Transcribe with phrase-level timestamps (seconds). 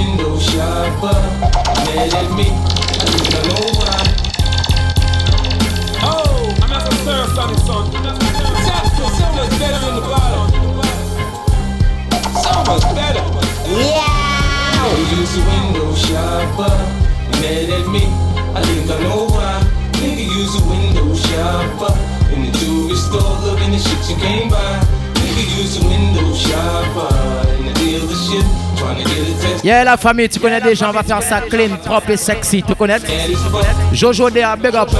[0.00, 1.18] window shopper.
[1.84, 4.00] Mad at me, I don't know why.
[6.08, 7.84] Oh, I'm at the third son, son.
[8.96, 10.46] So much better in the bottom.
[12.42, 13.24] So much better.
[13.68, 14.08] Yeah.
[15.18, 16.74] Use a window shopper.
[17.40, 18.04] Mad at me,
[18.56, 19.52] I think I know why.
[20.00, 21.92] Nigga use a window shopper.
[22.32, 24.80] In the jewelry store looking at shit you can't buy.
[25.20, 27.12] Nigga use a window shopper.
[27.58, 28.69] In the dealership
[29.62, 32.74] Yeah, la famille, tu connais déjà, on va faire ça clean, propre et sexy, tu
[32.74, 32.98] connais?
[33.92, 34.90] Jojo Dea, big up.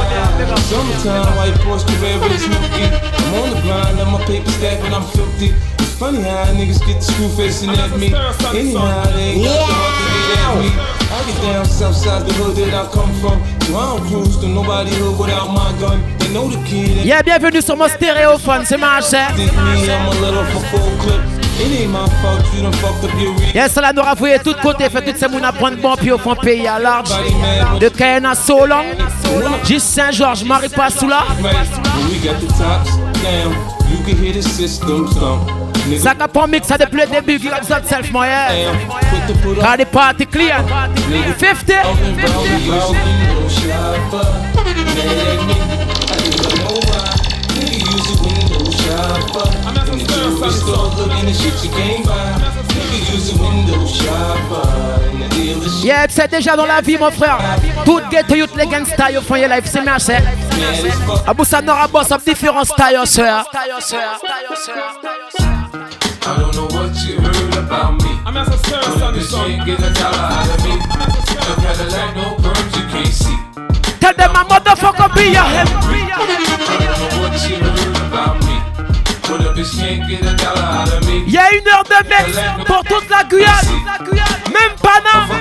[6.01, 8.07] Funny how niggas get screw facing at me.
[8.07, 10.71] Anyhow, they ain't got the heart to get at me.
[11.13, 13.37] I get down south side the hood that I come from.
[13.67, 16.01] So I don't cruise to nobody hood without my gun.
[16.21, 17.05] They know the kid.
[17.05, 19.37] Yeah, bienvenue sur mon stéréophone, c'est ma chaîne.
[23.55, 26.19] Yes, la nous rafouille tout côté, fait tout ce monde à prendre bon pied au
[26.19, 27.11] fond pays à large.
[27.79, 28.83] De Cayenne à Solon,
[29.65, 31.25] juste Saint-Georges, Marie Passoula.
[35.99, 38.47] Ça qu'a pas mix, ça depuis le début, qui a besoin de self moyen.
[39.61, 40.65] Car les parties clear.
[41.39, 41.81] 50.
[55.83, 57.39] Yep, c'est déjà dans la vie, mon frère.
[57.85, 60.13] Tout ghetto youth, les gangsters, font your life, c'est merci.
[61.27, 63.19] Abou Sanora boss of different styles.
[63.19, 64.19] Hein, hein.
[66.23, 68.01] I don't know what you heard about
[70.97, 71.00] a
[82.05, 83.67] Mix pour toute la Guyane.
[84.47, 85.35] Même Panama.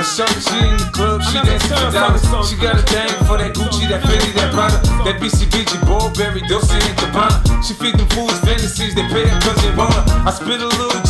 [0.00, 2.24] I saw she in the club, she dancing for dollars.
[2.48, 6.72] She got a thing for that Gucci, that Fendi, that Prada, that BCBG, Burberry, Dolce
[6.72, 7.36] and Gabbana.
[7.60, 10.04] She feed them fools fantasies, they pay her cause they want her.
[10.24, 11.00] I spit a little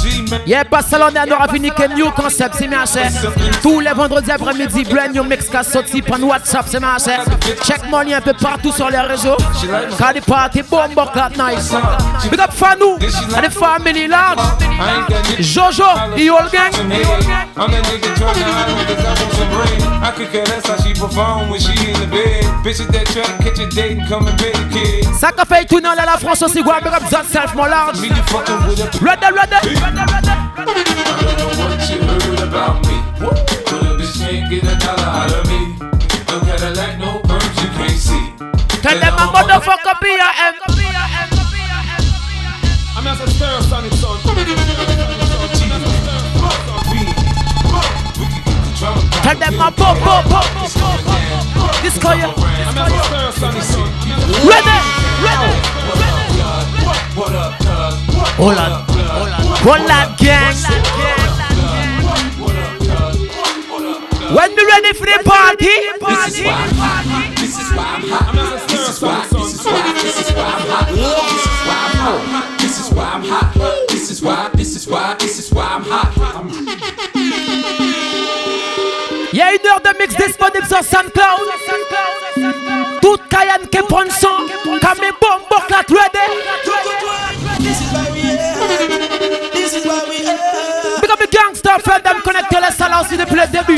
[0.47, 3.13] Yeah, pas salon à Nord Avenue, Ken New Concept, c'est ma chaîne.
[3.63, 6.97] Tous les vendredis après-midi, brand new mix qu'a sorti par WhatsApp, c'est ma.
[6.99, 9.37] Check mon lien un peu partout sur les réseaux.
[9.99, 11.73] Car des parties bomb clap nice.
[12.31, 12.99] Big up Fanou,
[13.37, 14.39] and the family large.
[15.41, 16.73] Jojo, the old gang.
[17.57, 18.41] I'm that nigga trying
[20.03, 22.45] I could care less how she perform when she in the bed.
[22.65, 23.07] Bitch at that
[23.43, 25.05] catch a date and come and pay the kid.
[25.15, 27.99] Ça qu'a fait tout la France aussi, go big up yourself, mon large.
[28.01, 31.03] You fucking with a Ready, ready.
[31.07, 32.97] I don't know what you heard about me?
[33.21, 35.61] But a bitch can't get a dollar out of me?
[36.29, 38.25] No Cadillac, no perms, you can't see.
[38.83, 40.55] Tell them my motherfucker be your M.
[42.97, 44.19] I'm as a stir, son, it's on.
[49.23, 50.47] Tell them my pop, pop, pop.
[51.83, 52.25] This call you.
[52.27, 53.89] I'm as a stir, son, it's on.
[54.49, 54.79] Ready,
[55.25, 55.53] ready.
[57.15, 57.95] What up, cuz?
[58.37, 58.90] Hold on.
[60.19, 60.55] Gang.
[64.35, 65.67] When we ready for the party.
[67.37, 68.25] This is why I'm hot.
[68.69, 70.67] This is why, this is why, this is why I'm
[71.99, 72.59] hot.
[72.61, 73.55] This is why I'm hot.
[73.89, 76.13] This is why, this is why, this is why I'm hot.
[79.33, 81.49] Il y a une heure de mix disponible sur SoundCloud.
[83.01, 84.49] Toute Cayenne qui prend son.
[84.81, 85.47] Comme bombes,
[91.71, 93.77] Up gangster friend, them connecté les aussi depuis le début.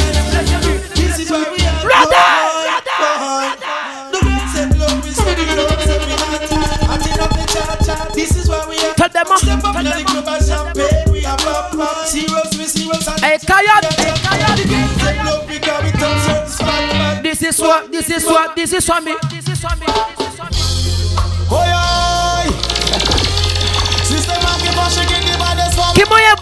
[0.94, 1.72] This is why we are.
[1.92, 2.08] Up.
[8.96, 9.74] Tell them, Step up
[10.06, 11.12] club and champagne.
[11.12, 12.06] We are pop pop.
[12.06, 13.20] Zeros, we zeros and.
[13.22, 13.36] Hey.
[13.38, 13.44] The
[14.68, 17.22] girls love because we on spot.
[17.22, 19.14] This is what, this is what, this is what me.
[19.30, 19.86] This is what me.
[24.02, 25.88] System keep on shaking the baddest one.
[25.88, 26.32] On on, yeah.
[26.32, 26.41] Up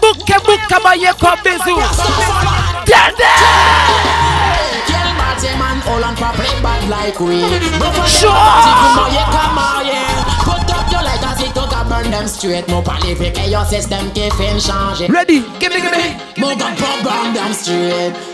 [11.03, 12.67] light as it to burn them straight.
[12.69, 15.07] Mon parler fait que your système qui fait changer.
[15.07, 16.15] Ready, give me, give me.
[16.37, 18.30] Mon gun pour burn them straight.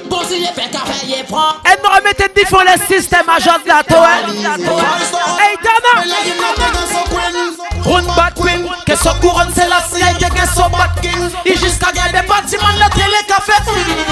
[1.27, 1.54] Prend.
[1.65, 4.30] Elle me défaut le système agent de la toile.
[5.39, 5.94] Hey, Dana!
[7.86, 11.30] Run back queen, que son couronne c'est la qui gagne son bat king.
[11.45, 13.54] Et jusqu'à gagner des bâtiments, la télé café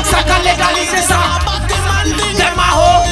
[0.03, 1.19] Ça qu'a légalisé ça.
[2.37, 3.03] Dem a ho.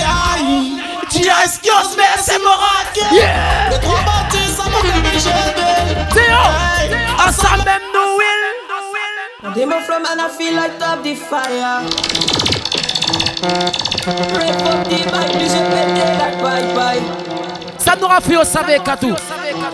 [1.10, 2.86] Tia excuse me, c'est moral.
[3.12, 3.70] Yeah!
[3.72, 4.94] Les trois bâtis, ça m'a fait.
[6.14, 6.44] Théo!
[7.26, 9.54] À ça même nous will.
[9.54, 12.33] They my from and I feel like top the fire.
[17.78, 19.16] Ça nous fait au tout.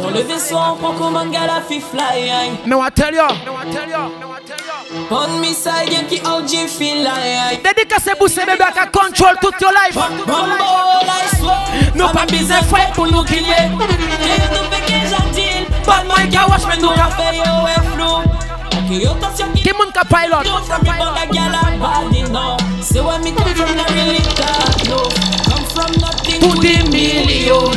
[0.01, 2.29] Dans le vaisseau, on prend comme un gars la fi fly.
[2.29, 2.51] aïe.
[2.65, 3.21] Mais on va tell you.
[5.39, 7.63] Missile, y'a qui OG feel like.
[7.63, 9.97] Dédicacé boussé bébé à control tout your life.
[11.95, 13.23] Nous pas besoin fouet pour nous.
[13.23, 13.69] Et.
[15.85, 16.29] Bad man
[16.67, 18.48] mais nous ka Café, yo, et flow.
[18.89, 20.43] Ok, yo, t'as sûr qui Qui moun ka pilot?
[20.43, 22.57] do from me, but I got a body, no.
[22.81, 25.05] Say when me come from the really dark, no.
[25.45, 27.69] Come from nothing Pour des millions.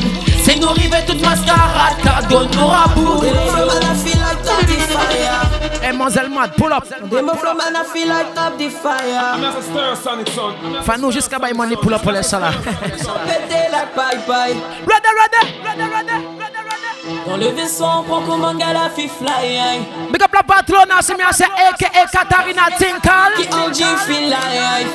[0.42, 3.20] C'est nous river toute mascarade car donne nous rabout.
[3.20, 5.84] They from and I feel like top the fire.
[5.84, 6.88] Eh Mad, pull up.
[6.88, 9.38] They my from and I feel like top the fire.
[9.38, 10.54] That's a stir sonic son.
[10.82, 12.52] Fanou jusqu'à bail money pull up pour les salas.
[12.64, 14.56] Pété like bye bye.
[14.86, 16.82] Ready, ready, ready, ready, ready, ready.
[17.26, 19.80] Dans le vaisseau, on prend comme un gars la fi fly.
[20.12, 20.18] Aïe.
[20.18, 23.32] Big up la patrona, c'est bien c'est aka Katarina Qui Tinkal.
[23.66, 24.86] OG feel like.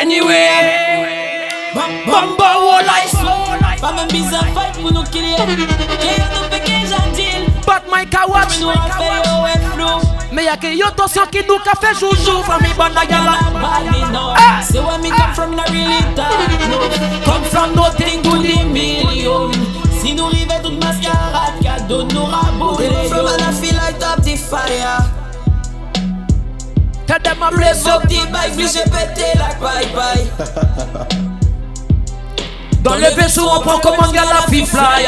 [0.00, 0.48] Anyway,
[2.06, 3.14] Bumbo all life.
[3.80, 5.36] Pas même bizarre fight pour nous killer.
[5.36, 7.46] Qui nous fait que j'entile.
[7.66, 8.60] But my ka watch.
[8.60, 10.00] Nous a fait yo, et flow.
[10.32, 12.42] Mais y'a que yo attention qui nous ka fait joujou.
[12.44, 13.38] Famille banda yala.
[13.52, 14.32] Body, no.
[14.36, 14.62] Ah.
[14.62, 16.32] Say when me come from the really dark,
[16.70, 16.78] no.
[17.24, 19.50] Come from nothing to the million.
[20.00, 20.30] Si nous
[21.94, 23.08] rivets toute mascarade, cadeau nous raboulé.
[23.08, 24.98] From and I feel like top the fire.
[27.06, 30.26] Tell them I'm Raise up the bike, puis j'ai pété like bye bye.
[32.82, 35.06] Dans le vaisseau, on prend un gars la fi fly.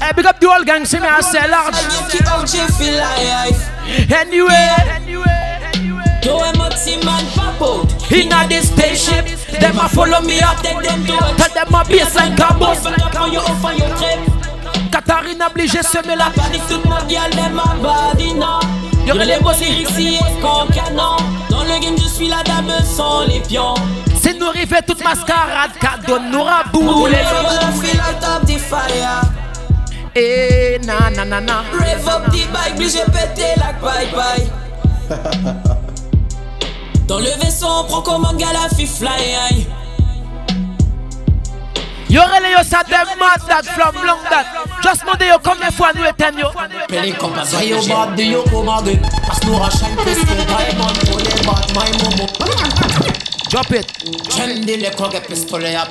[0.00, 1.74] Hey, big up the whole gang, c'est bien assez large.
[2.10, 3.56] Qui OG feel like.
[4.10, 4.68] Anyway,
[6.24, 8.12] Yo, I'm a team man pop out.
[8.12, 9.26] in a this spaceship,
[9.58, 10.62] them a follow me up.
[10.62, 12.82] Take them to a Tell them a baseline cabos.
[12.82, 14.29] Fuck up on your off on your trip.
[14.90, 17.00] Katarina obligé semer la Panique toute ma.
[19.06, 21.16] Y'aurait les boss ici et canon.
[21.48, 23.74] Dans le game, je suis la dame sans les pions.
[24.20, 29.22] C'est nous river toute mascarade, cadeau nous and I feel like top the fire.
[30.14, 31.62] Eh, na na na na.
[31.72, 34.50] Rev up the bike, puis j'ai pété like bye bye.
[37.08, 39.66] Dans le vaisseau, on prend comme un gars la fly.
[42.10, 44.44] Yo rele yo sa dem mad that from long that.
[44.82, 46.50] Just monde yo combien fois nous éteins yo.
[46.88, 48.98] Pelin kompa sa yo bad yo komage
[49.28, 51.70] Pas nou rachan peske diamond Ole bad.
[51.70, 52.26] My momo.
[53.48, 53.86] Drop it.
[54.28, 55.86] Chendi le koge pistole ya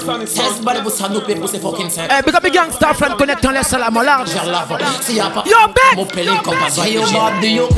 [0.00, 0.28] sonic.
[0.28, 2.94] Ses bade pou sa nou pe pou se fucking sen Eh, big up the gangster
[2.94, 4.30] friend connectant les salam au large.
[4.30, 5.60] Vers l'avant Si y'a pas Yo!
[5.96, 7.68] Mo pelin kompa sa yo bad yo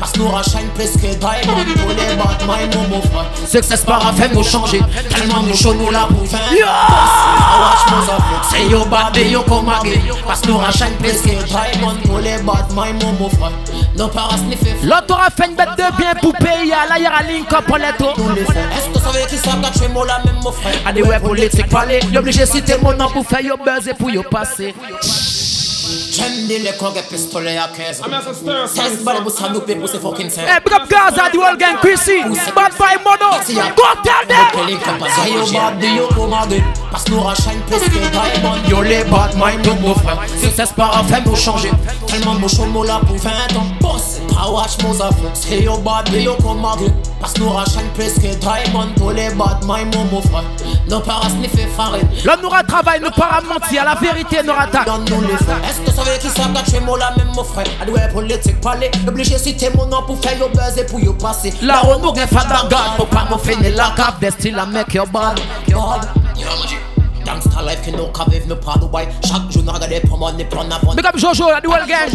[0.00, 4.32] komage Pas nou rachan peske diamond Ole bad my momo fra Success par a fait
[4.34, 4.80] nous changer.
[5.08, 6.66] Tellement nous chaud nous la pou fin Yo!
[6.66, 12.70] Watch mo zafre Se yo bad yo komage Pas nou rachan peske diamond Ole bad
[12.72, 13.50] my momo fra
[13.96, 17.22] No para sniffer L'autre aura fait une bête de bien pour payer à la yara
[17.22, 18.10] link up pour les taux.
[18.10, 20.72] Est-ce que ça veut qui ça gâche moi la même mon frère?
[20.86, 24.10] Allez ouais politique parler, yo obligé citer mon nom pour faire yo buzz et pour
[24.10, 24.74] yo passer.
[26.20, 29.22] J'aime des les coques pistolet à 15 That's a stir Ses sonic balles son.
[29.22, 31.76] pour ça nous payer pour ces fucking sen Eh, big up Gaza, the whole gang
[31.80, 32.20] Chrissy.
[32.54, 33.38] Bad boy mono.
[33.74, 34.80] Go tell them.
[34.84, 39.34] Comme ça yo bad yo commandé Parce nous rachat une presque diamond Yo les bad
[39.36, 39.64] mind
[40.02, 41.70] frère Success par a changer.
[42.06, 45.76] Tellement mon chaud moi là pour 20 ans Boss pas watch mon affaire C'est yo
[45.78, 46.86] bad yo commandé
[47.20, 49.94] Parce nous rachat une presque diamond Pour les bad mind
[50.30, 50.44] frère
[50.88, 54.86] Nos parents sniffer faré L'homme nous travail, nous pas mentir, la vérité nous attaque.
[54.86, 57.44] Dans nous les frères Est-ce que ça veut qui ça gâche moi la même mon
[57.44, 57.66] frère.
[57.80, 58.90] Adoué politique parler.
[59.06, 61.52] Obligé citer mon nom pour faire yo buzz et pour yo passer.
[61.62, 61.82] La
[62.26, 65.40] father God, pour pas m'en finir la cap, they still a make your bad.
[65.66, 65.78] Yo
[67.30, 70.74] Gangsta life qui nous cave nous pas Dubaï Chaque jour nous pour moi ne prendre
[70.74, 72.10] avant Big up Jojo, the whole gang.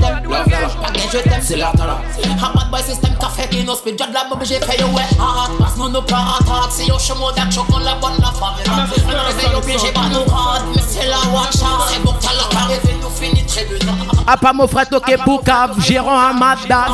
[1.12, 2.00] Je t'aime c'est la tala
[2.42, 5.52] Hamad by system café qui nous speed Jad la bombe j'ai fait yo ouais hard.
[5.58, 9.56] Parce nous nous pas attaque Si yo chemin d'ac chocolat bonne la favela On réveille
[9.56, 12.96] obligé pas nous rendre Mais c'est la one shot C'est bon que t'as la arrivé
[13.02, 13.96] nous finit tribunal
[14.28, 16.92] A pas mon frère toqué pour cave, gérant un madame.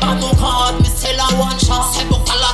[0.00, 2.51] Pas nous rendre Mais c'est la one shot C'est bon t'as la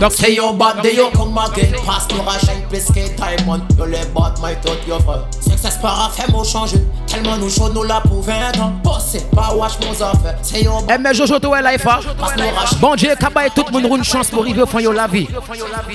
[0.00, 3.84] Donc Say yo bad, they yo come again Pass no rachète plus que Diamond Yo
[3.86, 6.74] les bad, my tot yo frère Success par affaire, mon change.
[7.06, 10.38] Tellement nous chaud, nous là pour 20 ans Bossé, pas wash mon affaire.
[10.42, 12.00] Say yo bad, Eh mais Jojo to life ah.
[12.18, 14.78] pass no rachète Bon Dieu, kabay tout le monde une chance pour arriver au fond
[14.78, 15.28] de la vie.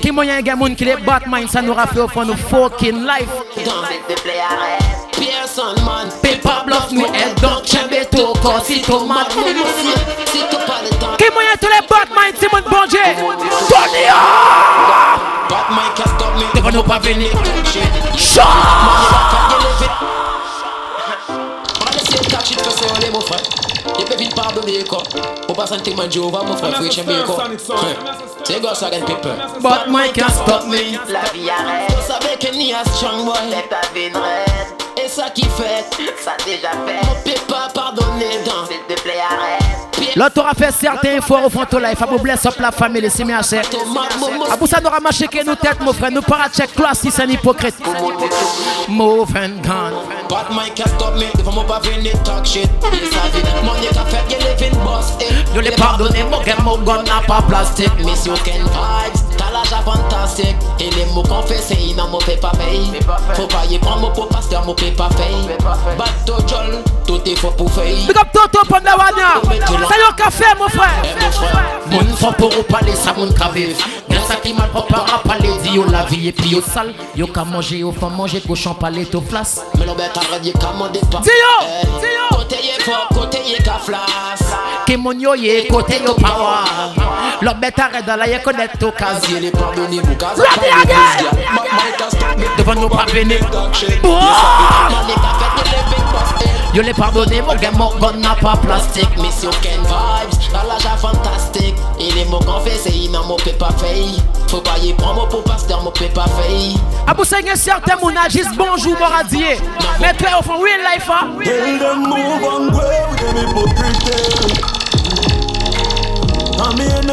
[0.02, 3.30] Qui moyen gagne monde qui les Batman, ça nous fait au fond de fucking life.
[5.18, 9.28] Pearson man Paper bluff nous aide donc chembe tout corps si tout mat.
[9.36, 12.86] Mon monsieur, si tu pas le temps Qui moyen tous les Batman, c'est mon bon
[12.90, 13.00] Dieu.
[13.70, 14.06] Tony
[15.98, 17.32] has got me Devant nous pas venir.
[17.66, 17.84] Shit
[18.18, 18.42] Shot.
[18.44, 19.46] Man, you back up,
[24.00, 24.98] you live it Jamaica.
[25.50, 26.42] Ou pas santé man Jova,
[28.76, 29.32] ça gagne people.
[29.62, 30.98] But my can't stop me.
[31.10, 31.92] La vie arrête.
[31.92, 33.36] Vous savez que ni a strong boy.
[33.70, 33.82] Ta.
[35.14, 35.86] Ça qui fait.
[36.24, 37.00] Ça déjà fait.
[37.04, 38.66] On peut pas pardonner dans.
[38.66, 40.16] S'il te plaît, arrête.
[40.16, 42.02] L'autre aura fait certains efforts au fond de life.
[42.02, 43.62] Abou bless up la famille, c'est bien assez.
[44.52, 46.10] Abou ça n'aura marché que nos têtes, mon frère.
[46.10, 47.76] Nous para check class si c'est un hypocrite.
[48.88, 49.94] Move and gone.
[50.28, 51.26] But my can't stop me.
[51.38, 52.68] Devant mon pas venir talk shit.
[52.82, 53.64] I.
[53.64, 55.14] Money qu'a fait, you live in boss.
[55.54, 57.92] Yo les pardonner, mon gars, mon gun n'a pas plastique.
[58.00, 59.33] Miss you can vibes.
[59.54, 60.56] L'âge fantastique.
[60.80, 63.00] Et les mots qu'on fait, c'est in mon paper pay.
[63.36, 65.56] Faut pas y prendre mon pot pasteur, mon paper pay.
[65.98, 67.84] Bateau jol, tout est faux pour faire.
[67.84, 69.42] Big up Toto Pandawania.
[69.44, 70.90] C'est le café, mon frère.
[71.04, 71.74] Eh, mon frère.
[71.92, 73.78] Moun fò pour ou parler, ça moun ka viv
[74.10, 76.94] Gen sa ki mal pop para parler, di yo la vie et puis yo sale
[77.16, 80.72] Yo ka manger, yo fa manger, cochon parler, to flas Mais l'on bête y'a qu'à
[80.72, 81.20] m'en pas.
[81.20, 84.00] Yo, dis yo Côté y'a fort, côté y'a qu'à flas.
[84.86, 86.64] Ki moun yo ye, kote yo power
[87.42, 90.34] Lo bet arrête dans la ye connaît to kazi Dieu les pardonner, mon gars.
[90.38, 91.04] Ready again!
[92.58, 94.44] In boss.
[96.74, 101.76] Yo pardonner, mon gars, mon gun n'a pas plastique Mission Ken Vibes, dans l'âge fantastique.
[102.00, 104.08] Et les mots qu'on fait, c'est in mon paper fay.
[104.48, 106.76] Faut pas y prendre mon pot pasteur, mon paper fay.
[107.08, 112.42] Abou se gen moun agis toi au fond real life hein Tell them move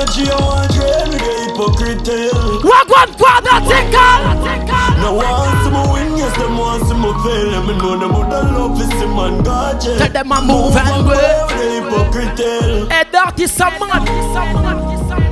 [0.01, 2.09] energy I want drain with the hypocrite.
[2.65, 4.21] Wagwan kwada tinkal
[5.01, 7.55] No one see me win, yes them want see me fail.
[7.55, 10.89] And me know them would love to see man God Tell them a move and
[10.89, 12.91] go go with the hypocrite.
[12.91, 14.05] Et dirty some man.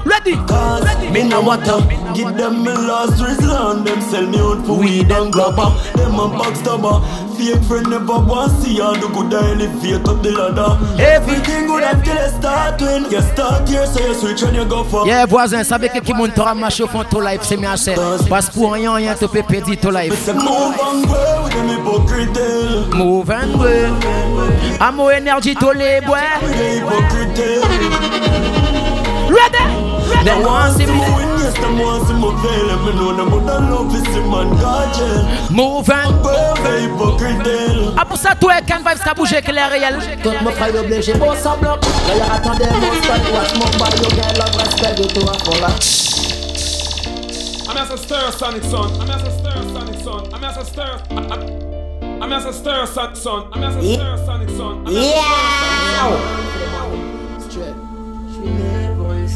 [0.05, 0.35] Ready?
[0.47, 1.81] Cause me no matter.
[2.15, 3.85] Give them me last resort.
[3.85, 8.51] Them sell me out for weed and grabber Them a backstabber Fake friend never want
[8.61, 11.01] see all the good I elevate up the ladder.
[11.01, 14.83] Everything good until you start win You start here so you switch when you go
[14.83, 17.65] for Yeah voisin, savez que qui moun t'aura marché au fond de ton life, c'est
[17.65, 17.95] assez
[18.29, 21.07] Parce pour rien, rien te peut pédir ton life move and
[22.11, 23.67] with them Move and go
[24.81, 26.09] Amo énergie With
[29.29, 29.65] Ready?
[30.25, 33.31] Them want see me me win, yes them want see me fail me know them
[33.31, 36.15] would love to see man God jail Move and
[37.97, 41.15] Ah pour ça toi Ken Vibes qu'a bougé que les réels Tout mon frère obligé,
[41.15, 41.83] bon ça bloque.
[42.07, 45.69] D'ailleurs, attendez, mon style, watch mon bail, love, respect, de là.
[47.69, 48.91] I'm as a stir sonic son.
[48.99, 50.33] I'm as a stir sonic son.
[50.33, 51.01] I'm as a stir.
[52.21, 53.51] I'm as a stir sonic son.
[53.53, 54.85] I'm as a stir sonic son.
[54.85, 55.17] I'm as a stir
[58.25, 58.78] sonic son.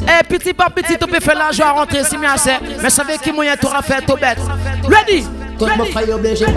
[0.02, 3.18] Eh petit par petit tu peux faire l'argent à rentrer c'est bien assez Mais savez
[3.18, 4.38] qui moyen t'aura fait tout bête.
[4.88, 5.26] Ready?
[5.58, 6.54] Tout mon frère obligé, style,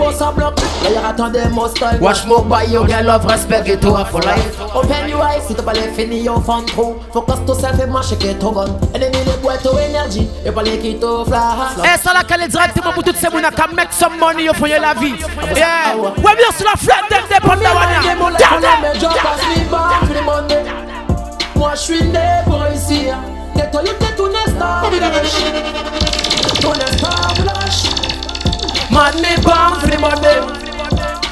[2.00, 4.58] Watch mon bail, yo gain love, respect, et tout for life.
[4.74, 6.98] Open your eyes, si t'as pas les fini, yo fan trop.
[7.12, 8.64] Focus yourself et marche que ton gun.
[8.94, 12.48] Ennemi les boîtes au énergie, et pas les qui t'offrent la Eh ça la calé
[12.48, 15.14] directement pour toutes ces mounas qui make some money yo pour la vie.
[15.54, 15.94] Yeah.
[15.96, 17.76] Ouais bien sur la fête del dépendant
[21.56, 23.16] Moi je suis né pour réussir.
[23.54, 24.84] Ghetto, you get to next star,
[26.60, 27.84] To next star, blush.
[28.90, 29.12] Man
[29.80, 30.40] for the money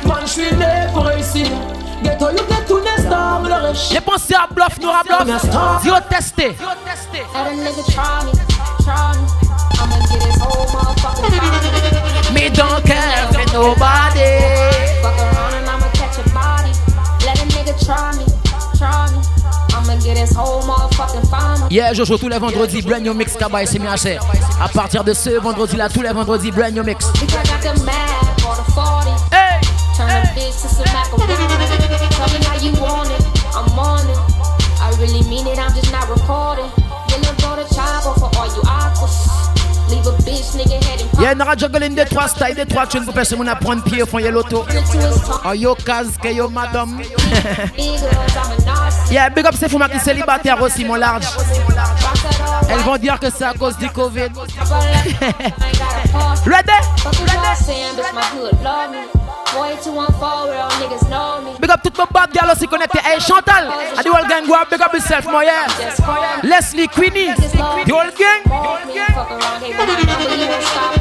[0.07, 1.47] Man, je suis né pour réussir.
[2.03, 3.91] Ghetto, you get to next star, blush.
[3.91, 6.57] J'ai pensé à bluff, nous à bluff Zio testé
[7.35, 8.33] Let a nigga try me,
[8.83, 9.45] try me.
[9.81, 12.33] I'ma get his whole motherfucking body.
[12.35, 14.41] Me don't care for nobody
[15.03, 16.73] Fuck around and I'ma catch a body.
[17.27, 18.34] Let a nigga try me.
[21.71, 24.23] Yeah, Jojo, tous les vendredis, brand new mix bien cher.
[24.61, 27.07] À partir de ce vendredi là, tous les vendredis, brand new mix.
[27.13, 29.11] Because I got the mad for the 40.
[29.33, 29.61] Hey!
[29.97, 31.35] Turn a bitch to some macaroni.
[32.11, 34.19] Tell me how you want it, I'm on it.
[34.81, 36.71] I really mean it, I'm just not recording.
[37.09, 39.29] Then I go to chopper for all you aquas.
[39.89, 41.04] Leave a bitch nigga head
[41.57, 44.65] Jungle in des trois styles, des trois tunes personne mon apprendre pied fond l'auto.
[44.65, 44.67] to.
[45.45, 47.01] Oh yo casque, yo madame.
[49.11, 51.25] Yeah, big up c'est fou qui célibataire aussi mon large.
[52.69, 54.31] Elles vont dire que c'est à cause du Covid.
[54.31, 54.49] Pause.
[56.47, 56.73] Ready?
[59.45, 60.05] Fuck what y'all saying, bitch, my hood love me.
[60.05, 61.53] Boy, 214, real niggas know me.
[61.59, 63.01] Big up toutes mes bad girls aussi connectées.
[63.05, 65.67] Hey Chantal, à the whole gang, go up, big up yourself, moi yeah.
[65.79, 66.49] Just call me.
[66.49, 68.43] Leslie, Queenie, the whole gang.
[68.47, 68.79] My.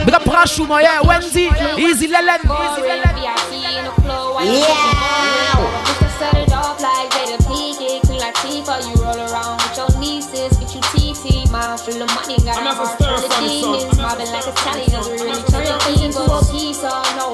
[0.05, 1.01] Big up Rachou, moi yeah.
[1.01, 2.39] Wendy, Easy Lelen.
[4.43, 4.73] Yeah.
[5.85, 8.81] Just to set it off like Jada Pinkett, clean like Tifa.
[8.83, 11.50] You roll around with your nieces, get you TT.
[11.51, 13.97] My full of money, got I'm a as a stir demons.
[13.97, 14.47] Mobbing like
[15.07, 15.79] really turn
[16.51, 16.83] piece
[17.15, 17.33] no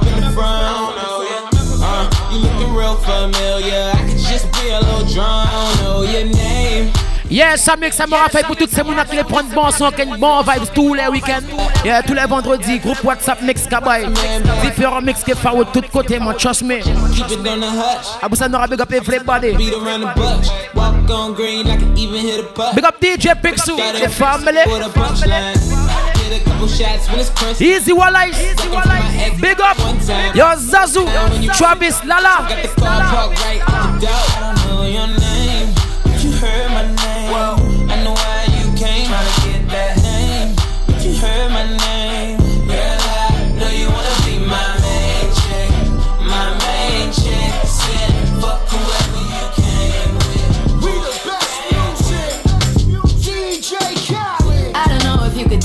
[7.31, 9.89] Yes, ça mix, ça me rappelle pour toutes ces mounas qui les prennent bon son,
[9.89, 11.39] qui bon vibes tous les week-ends.
[11.85, 14.05] Yeah, tous les vendredis, groupe WhatsApp mix kabay.
[14.61, 16.79] Différents mix qui font de tous côtés, mon trust me.
[16.79, 18.21] Keep it on the hush.
[18.21, 19.55] Abu Sanora, big up everybody.
[19.55, 20.49] Beat around the bush.
[20.75, 22.75] Walk on green, I can even hit a putt.
[22.75, 24.59] Big up DJ Pixu, the family.
[27.61, 28.31] Easy Walleye,
[29.39, 29.77] big up.
[30.35, 31.05] Yo Zazu,
[31.57, 32.45] Travis, Lala.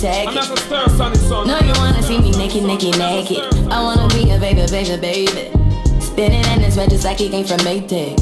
[0.07, 1.47] I'm it.
[1.47, 3.39] No, you wanna see me naked, naked, naked.
[3.71, 5.51] I wanna be a baby, baby, baby.
[6.01, 8.17] Spinning in this red just like he came from Maytag.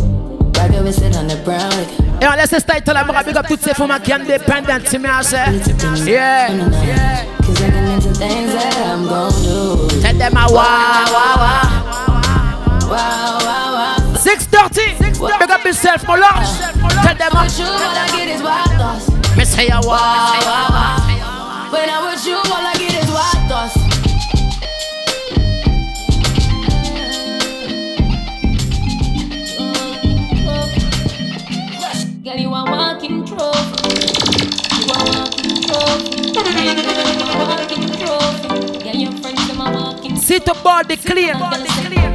[0.56, 1.72] Rocket with sit on the brown.
[2.20, 4.84] Et on laisse ce style la mora, big up toutes ces femmes qui sont indépendantes,
[4.88, 5.34] tu m'as.
[6.06, 7.24] Yeah, yeah.
[7.42, 10.00] Cause I can into things that I'm gon' do.
[10.00, 11.84] Tell them a wow, wow, wow.
[12.88, 14.16] Wow, wow, wow.
[14.16, 16.46] 630, big up yourself, my lord.
[17.02, 17.48] Tell them I
[18.16, 19.36] get is wild thoughts.
[19.36, 21.13] me say a wow, wow, wow.
[21.70, 23.74] When I'm with you, all I get is wild thoughts.
[32.24, 33.94] Girl, you a walking trophy.
[34.74, 36.22] You a walking trophy.
[36.24, 38.48] You a walking trophy.
[38.82, 41.32] Girl, your friends them a walking Sit up body clean.
[41.32, 41.50] Girl,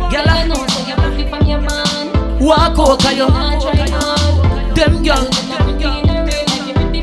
[0.10, 2.40] Girl, I know so you pretty from your man.
[2.40, 3.26] walk out, cause you.
[3.30, 4.76] I try hard.
[4.76, 5.28] Them girl.
[5.30, 6.68] You're pretty in the real life.
[6.68, 7.02] You're pretty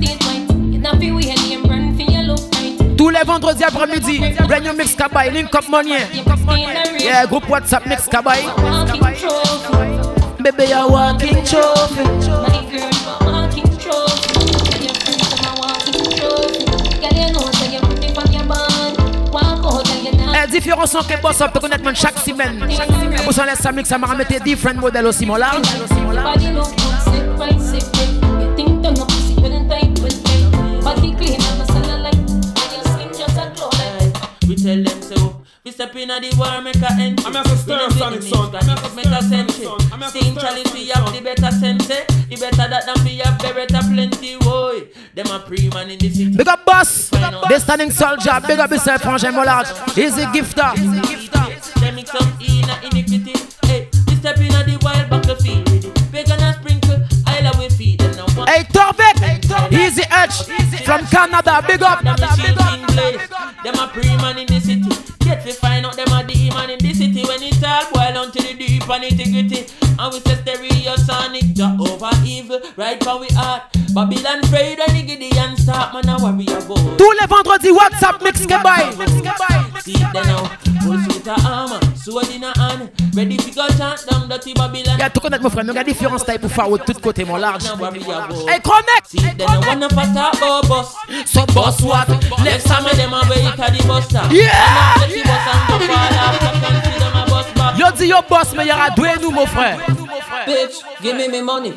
[0.00, 0.48] teeth white.
[0.72, 2.96] You not feel weird, name brand for your look right.
[2.96, 4.20] Tous les vendredis après-midi,
[4.62, 5.98] new mix kabay, link up money.
[6.98, 8.44] Yeah, groupe WhatsApp mix kabay.
[10.42, 12.55] Baby, you're walking trophy.
[20.58, 22.66] Différents sons que boss up, peut connaître chaque semaine.
[23.24, 25.62] Pour ça, ça mix, ça m'a remis different modèles aussi, mon large.
[35.86, 37.20] Step in at the war, make a end.
[37.24, 38.54] I'm a stir, Sonic son.
[38.54, 39.56] I'm stir, sense.
[39.56, 39.92] Sonic son.
[39.92, 41.90] I'm stir, we have the better sense.
[41.90, 42.04] eh?
[42.28, 44.36] The better that than we have, the better plenty.
[44.38, 46.36] Boy, them a pre-man in the city.
[46.36, 49.68] Big up boss, the standing soldier, big up yourself, frangin, mon large.
[49.96, 50.74] Easy gifter.
[51.80, 53.34] They mix up in a iniquity.
[53.66, 55.66] Hey, we step in at the wild battlefield.
[56.10, 58.26] Pagan and sprinkle, I love we feed them.
[58.46, 62.02] Hey, Torbeck, Easy Edge from Canada, big up.
[62.02, 63.28] Them in place.
[63.62, 64.95] Them a pre-man in the city.
[68.86, 69.66] The and integrity.
[69.98, 72.60] And we say stereosonic, over evil.
[72.76, 73.62] Right for we heart.
[73.94, 75.94] Babylon when the Gideon start.
[75.94, 76.98] Man, I worry about.
[76.98, 78.92] Tous les vendredis, WhatsApp mix kabay.
[79.82, 80.44] See it now.
[80.82, 81.80] Full suit of armor.
[81.96, 82.90] Sword in a hand.
[83.14, 84.98] Ready to go chant down dirty Babylon.
[84.98, 87.36] Y'a tout connaître mon frère, nous avons différents styles pour faire de tous côtés, mon
[87.36, 87.64] large.
[87.64, 89.06] Hey, connect.
[89.08, 89.60] See it now.
[89.66, 90.94] One of a talk about bus.
[91.24, 92.08] So boss what?
[92.44, 94.30] Left some of them a wait at the bus stop.
[94.30, 94.94] Yeah!
[95.00, 96.42] And after the bus and off.
[96.42, 97.35] You can see them a.
[97.76, 99.78] Yo dis yo boss, mais y'aura doué nous, mon frère.
[100.46, 101.74] Bitch, give me me money.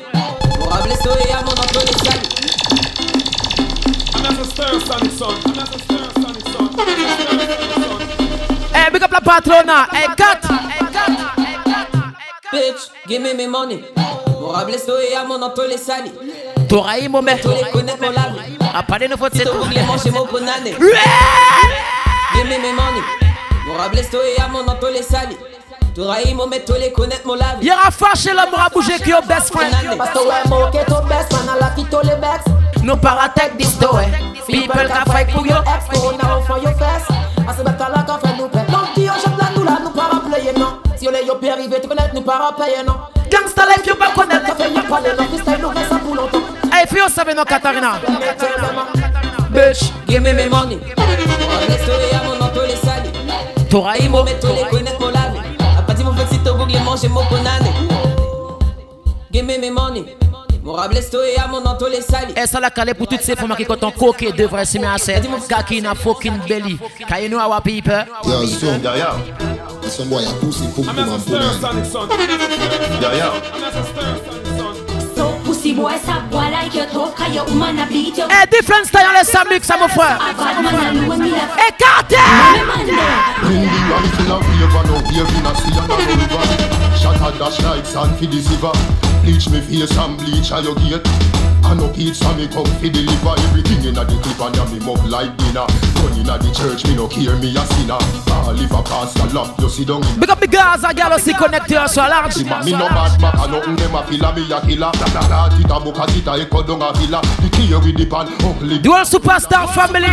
[0.58, 2.30] Pour et à mon emploi les salis.
[4.16, 5.32] I'm stir, Sonic son.
[5.32, 6.70] Stir, Sonic son.
[8.74, 9.88] Hey, big up la patrona.
[9.92, 10.46] Hey, cut.
[10.50, 11.12] Hey, cut.
[12.54, 13.84] Bitch, give me me money.
[14.40, 16.14] Pour habler ça et à mon emploi les salis.
[16.70, 17.42] T'auras eu mon mec.
[17.42, 18.38] Tous les connaître mon lave.
[18.74, 20.64] A parlé de votre oublié manger mon bonane.
[20.64, 23.04] Give me me money.
[23.66, 23.76] Pour
[24.24, 25.38] et à mon emploi les salis.
[27.36, 27.64] Lave.
[27.64, 29.74] Y'aura fâché l'homme à bouger qui est au best friend.
[30.50, 31.58] Mon que ton best man,
[32.86, 34.02] la paratech this door.
[34.48, 37.06] People can fight for your ex, go now for your face.
[37.48, 38.66] I say better like a friend nous paie.
[38.72, 40.80] Donc, dis, je plan nous là, nous pas player, non.
[40.96, 42.96] Si yo père arrivé, tu connais, nous pas payer, non.
[43.30, 43.84] Gangsta life,
[44.16, 44.48] connaître.
[44.48, 45.66] Ça fait y'a pas de non, freestyle.
[46.74, 48.00] Hey, fio savez no Katarina.
[49.52, 50.80] Bitch, give me me money.
[53.72, 55.19] Mon mon Mettre tous les
[56.46, 56.54] mon.
[56.54, 57.70] A pas dit mon mon banane.
[59.32, 60.06] Give me me money.
[60.64, 62.34] Mon rablesto et à mon anto les sali.
[62.36, 64.94] Et ça la calé pour toutes ces femmes qui comptent en coquet devrait se mettre
[64.94, 65.28] à cette.
[65.48, 66.78] Kaki na fucking belly.
[67.08, 68.06] Can you know our people?
[68.26, 69.16] Yo, son derrière.
[69.88, 72.08] Son boy a poussé pour sonic son.
[73.00, 73.34] Derrière.
[78.30, 80.20] Eh, different style, laisse ça mix, ça mon frère.
[81.68, 82.16] Écartez!
[87.38, 88.72] Dash like sand for the silver.
[89.24, 90.52] Bleach me face and bleach.
[91.64, 95.04] I no pizza me come fi deliver everything inna the clip and ya me mug
[95.06, 95.66] like dinner.
[96.00, 97.98] Gun inna the church me no care me a sinner.
[98.30, 101.78] Ah, live a pastor lock you sit down Big up the Gaza girl aussi connecté
[101.78, 102.38] à soi large.
[102.40, 104.80] No bad back, nothing them a me a killer.
[104.80, 107.22] La la la, tita book a tita echo down a villa.
[107.42, 108.80] The key with the pan, ugly.
[108.80, 110.10] Dual Superstar Family.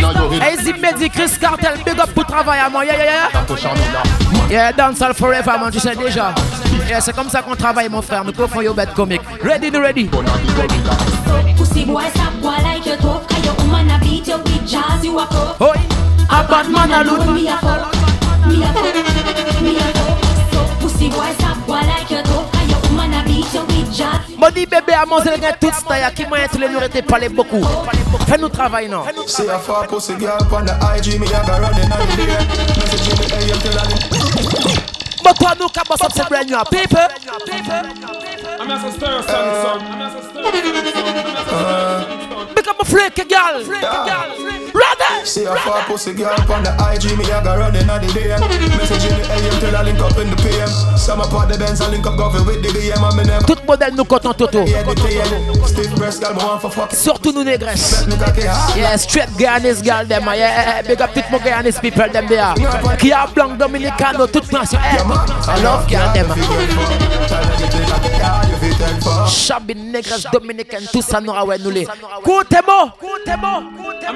[0.51, 1.77] Easy Medi, Chris Cartel.
[1.83, 2.85] Big up pour travail à moi.
[2.85, 3.45] Yeah, yeah, yeah.
[3.45, 3.55] To.
[4.49, 5.71] Yeah, dancehall forever, man.
[5.71, 6.33] Tu sais déjà.
[6.87, 8.23] Yeah, c'est comme ça qu'on travaille, mon frère.
[8.23, 9.21] Nous coffrons yo bête comique.
[9.41, 10.09] Ready, nous ready.
[13.89, 15.77] A beat you with jazz you a cuff Oi.
[16.29, 17.25] A bad man a loot.
[17.33, 17.93] Me a fuck
[18.47, 20.17] Me a fuck Me a fuck
[20.51, 23.93] So pussy boy sa boy like you tough Cause your woman a beat you with
[23.95, 26.11] jazz Modi bébé à manger le gars tout style.
[26.15, 27.63] Qui m'a tous les nous été parler beaucoup.
[28.27, 29.03] Fais-nous travail, non?
[29.25, 32.37] See a far pussy girl on the IG, me a go running on the day.
[32.77, 34.66] Messaging me AM till I
[35.27, 36.97] But toi, nous, qu'à boss up cette brand new people.
[38.59, 39.81] I'm a stir sonic son.
[39.83, 40.39] I'm a stir sonic son.
[40.39, 42.55] I'm a stir sonic son.
[42.55, 44.66] Big up a freak girl.
[44.77, 45.25] Ready.
[45.25, 48.29] See a far pussy girl on the IG, me a go running on the day.
[48.77, 50.69] Messaging me AM till I link up in the PM.
[50.97, 53.01] Some the Benz, I link up with the BM,
[53.45, 54.63] Tout modèle nous content Toto.
[54.63, 56.95] the.
[56.95, 58.05] Surtout nous négresses.
[58.75, 62.53] Yeah, straight Guyanese girl them, ah, yeah, big up tout mon Guyanese people them there.
[62.99, 65.01] Qui a blanc dominicano, toute nation, eh.
[65.49, 66.27] I love girl them.
[69.27, 71.87] Shabby négresses dominicaine, tout ça nous ouais nous les.
[72.23, 73.63] Coutez-moi, coutez-moi.
[74.09, 74.15] I'm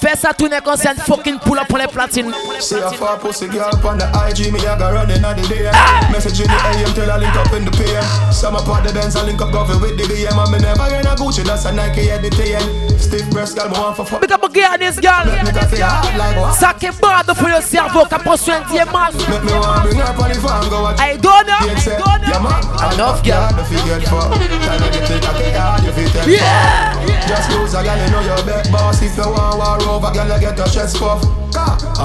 [0.00, 2.32] Fais ça tourner comme c'est fucking pull up pour les platines.
[2.60, 5.70] See a far pussy girl on the IG, me a go running on the day.
[6.12, 8.04] Messaging the AM till I link up in the PM.
[8.32, 11.06] Some apart the Benz, I link up government with the BM, and me never in
[11.06, 12.98] a Gucci, that's a Nike at the TN.
[13.00, 14.20] Stiff breast girl, me want for fuck.
[14.20, 15.24] Big up a Guyanese girl.
[15.44, 16.52] Me cocky hard like what?
[16.54, 19.10] Ça qui est bad pour le cerveau, qui prend soin de diamant.
[19.28, 21.00] Make me want bring her on the farm, go watch.
[21.00, 21.98] I don't know, Yes, I sir.
[21.98, 22.50] don't Yeah, know.
[22.50, 22.92] man.
[22.94, 23.48] Enough girl.
[23.58, 26.26] If you get fucked, try to get it cocky hard, you fit it.
[26.28, 27.26] Yeah.
[27.26, 29.00] Just lose a girl, you know your back boss.
[29.02, 31.22] If you want war over, girl, you get a chest puff.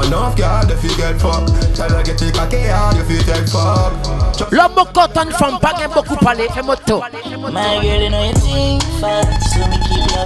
[0.05, 3.49] Enough girl, if you get fucked, try to get it cocky hard, you fit it
[3.49, 3.93] fuck.
[4.51, 7.01] L'homme content femme, pas gain beaucoup parler, fais moto.
[7.01, 10.25] My girl, you know you think fast, so me keep her.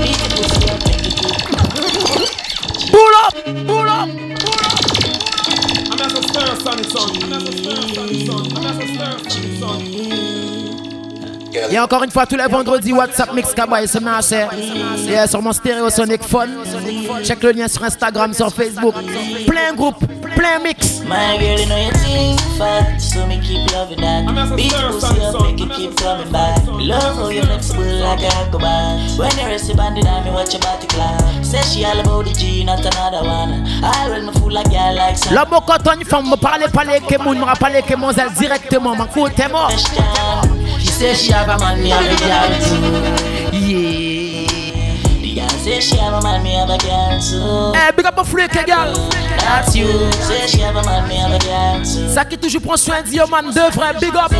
[0.00, 2.30] Beat the pussy up, make it good.
[2.90, 3.34] Pull up,
[3.66, 4.08] pull up.
[5.92, 6.78] I'm a stir son.
[7.22, 7.52] I'm a
[11.70, 14.44] Et encore une fois, tous les vendredis, WhatsApp Mix Kabaye, c'est assez.
[15.06, 16.50] Yeah, sur mon stéréo Sonic Phone.
[17.24, 18.94] Check le lien sur Instagram, sur Facebook.
[19.46, 21.00] Plein groupe, plein mix.
[21.00, 24.56] My girl, you know you think fast, so me keep loving that.
[24.56, 26.58] Beat pussy up, make it keep coming back.
[26.66, 28.36] Love how you flexible like a.
[29.16, 31.44] When you rest your bandit on me, watch your body clap.
[31.44, 33.64] Say she all about the G, not another one.
[33.82, 35.34] I run my fool like girl like some.
[35.34, 35.60] L'homme
[35.98, 39.68] une femme, me parler, parler, que moun, me parler, que mon zèle directement, m'écoutez-moi.
[39.70, 39.96] She
[40.96, 42.80] say she have a man, me have a girl too.
[43.52, 44.46] Yeah.
[45.20, 47.78] The girl say she have a man, me have a girl too.
[47.78, 48.94] Eh, big up a freak, girl.
[49.38, 49.86] That's you.
[50.24, 52.08] Say she have a man, me have a girl too.
[52.08, 54.32] Ça qui toujours prend soin de Diamant, de vrai, big up.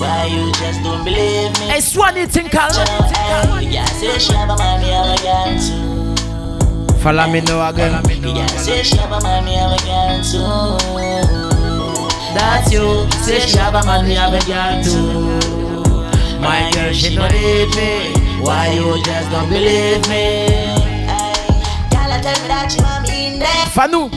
[0.00, 1.66] Why you just don't believe me?
[1.68, 2.70] Hey, Swanny Tinkal.
[2.72, 6.96] The girl say she have a man, me have a girl too.
[6.98, 8.02] Follow me now again.
[8.02, 10.22] The girl say she have a man, me have a girl
[11.40, 11.45] too.
[12.36, 13.08] That's you.
[13.24, 15.40] Say she have a man, me have a girl too.
[16.40, 18.12] My girl, she don't leave me.
[18.44, 20.74] Why you just don't believe me?
[23.74, 24.08] Fanou,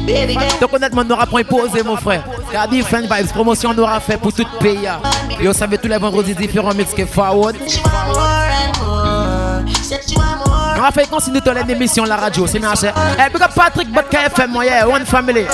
[0.62, 2.24] donc honnêtement, on aura point posé, mon frère.
[2.52, 4.88] Car Different Vibes, promotion on aura fait pour tout pays.
[4.88, 5.00] hein.
[5.42, 7.56] Et on savait tous les vendredis différents mix que Forward.
[7.68, 9.76] She want more and more.
[9.84, 10.80] Said she want more.
[10.80, 12.94] On a fait continuer dans l'émission la radio, c'est bien cher.
[13.18, 15.46] Eh, big up Patrick, KFM, moi, yeah, one family.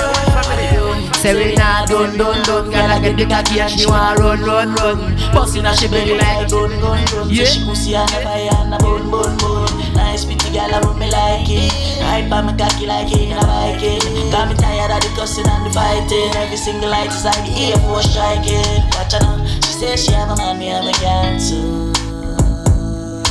[1.26, 4.46] Say we not done, done, done Girl I get the cocky and she want run,
[4.46, 4.98] run, run.
[5.34, 7.50] Bustin' her she belly like gun, gun, gun Yeah.
[7.50, 9.66] She pussy on the fire and a bun, bun, bun.
[9.98, 11.74] Nice pretty girl I run me like it.
[11.98, 15.50] Ride by my cocky like it in a Viking Got me tired of the cussing
[15.50, 16.30] and the fighting.
[16.38, 18.86] Every single light is like the Air Force striking.
[18.94, 19.42] Watch her now.
[19.66, 21.90] She say she have a man, me have a girl too.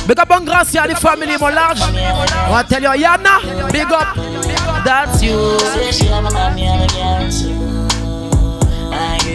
[0.04, 1.80] Big up on Gracia, the family, mon large.
[1.80, 3.40] Va tell you, Yana,
[3.72, 4.12] big up.
[4.84, 5.56] that's you.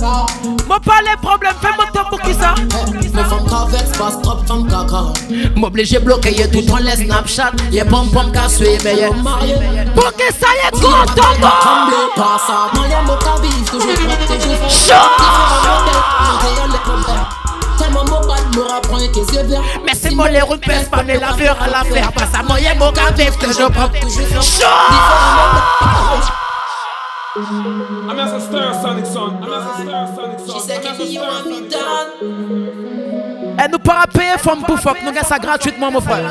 [0.00, 2.54] Moi pas les problèmes, fais mon top pour qui ça.
[3.12, 3.46] Me femme
[3.98, 5.12] passe trop femme caca.
[6.00, 7.52] Bloquer y'a tout les Snapchat.
[7.70, 11.10] Y'a pom pom qu'à suivre y'a Pour que ça Tremble
[12.16, 12.38] pas
[12.88, 13.02] y'a
[13.70, 13.90] Toujours
[14.68, 14.94] Chaud
[17.78, 19.46] Tellement mon bad me rapprend et que c'est
[19.84, 22.10] Mais c'est moi les pèse pas mais la fure à la faire.
[22.12, 23.70] Pas ça moi y'a mon toujours
[24.42, 24.64] Chaud
[27.40, 29.42] I'm as a stir sonic son.
[29.42, 30.54] I'm as a sonic son.
[30.54, 31.78] She said, I'm as a "Give me one sonic me son.
[31.78, 33.00] down."
[33.58, 36.30] Elle nous payer femme pour fuck Nous gagne ça gratuitement mon frère.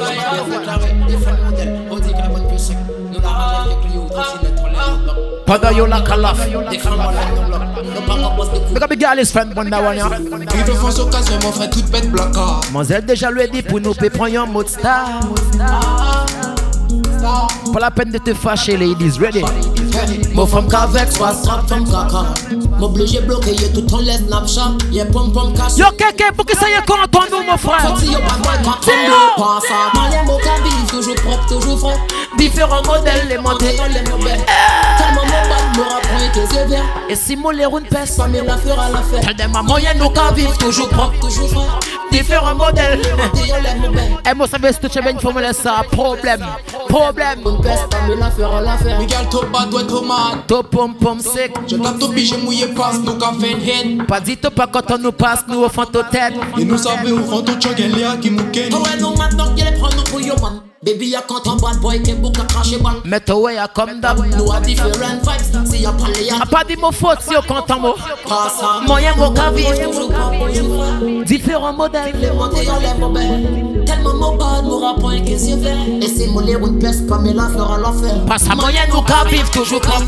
[5.45, 6.37] Pendant yo la calaf.
[8.71, 10.09] Look at the girl is friend one that one yeah.
[10.53, 12.61] Il veut faire son casse, mon frère, toute bête blacard.
[12.71, 15.19] Monzel déjà lui dit pour nous peut prendre un mode star.
[17.73, 19.43] Pas la peine de te fâcher ladies ready
[20.39, 22.23] Mon femme qu'avec, soit strap femme caca.
[22.79, 24.71] M'oblige bloquer y'a tout le les Snapchat.
[24.89, 25.77] Y'a pom pom casse.
[25.77, 28.47] Yo kéké pour que ça y est content nous mon frère Sorti y'a pas de
[28.47, 29.91] mal quand on ça.
[29.93, 31.99] Moi mon cabine, toujours propre, toujours frais.
[32.37, 34.37] Différents modèles les montées Dans les mauvais.
[34.97, 36.83] Tellement mon bad me rapprend et bien.
[37.09, 39.25] Et si mon les routes pèse Pas mais la à la fête.
[39.25, 41.67] Tell them à moyen nous qu'à vivre toujours propre Toujours frais.
[42.13, 43.01] Différents modèles
[43.45, 44.09] Y'a les mauvais.
[44.25, 46.45] Et moi savais si tu fais une formule ça problème
[46.87, 48.97] Problème Une peste, la à la fête.
[48.99, 49.27] Miguel.
[50.47, 54.05] Top pom pom sec Je tape ton j'ai mouillé passe, nous.
[54.05, 56.77] Pas dit toi pas quand on nous passe nous au fond de tête Et nous
[56.77, 58.69] savons où font tout à qui mouken.
[58.73, 60.61] Oh ouais, nous maintenant qu'il prend nous pour yo man.
[60.81, 62.93] Baby, y'a quand on bad boy qui beaucoup craché ban.
[63.05, 66.45] Mais toi ouais y'a comme d'hab Nous a différents vibes, si y'a pas les A
[66.45, 67.95] pas dit mon faute si on content moi
[68.27, 68.81] Pas ça.
[68.87, 71.25] Moyen mon vivre frère.
[71.25, 73.68] Différents modèles Les montées, y'a les mauvais.
[74.03, 75.75] Tellement mon bad, nous rapprend et que c'est vrai.
[76.01, 78.25] Et c'est mon les routes pèse pas, mais la fleur à l'enfer.
[78.25, 80.01] Pas ça moyen nous qu'à vivre toujours frère.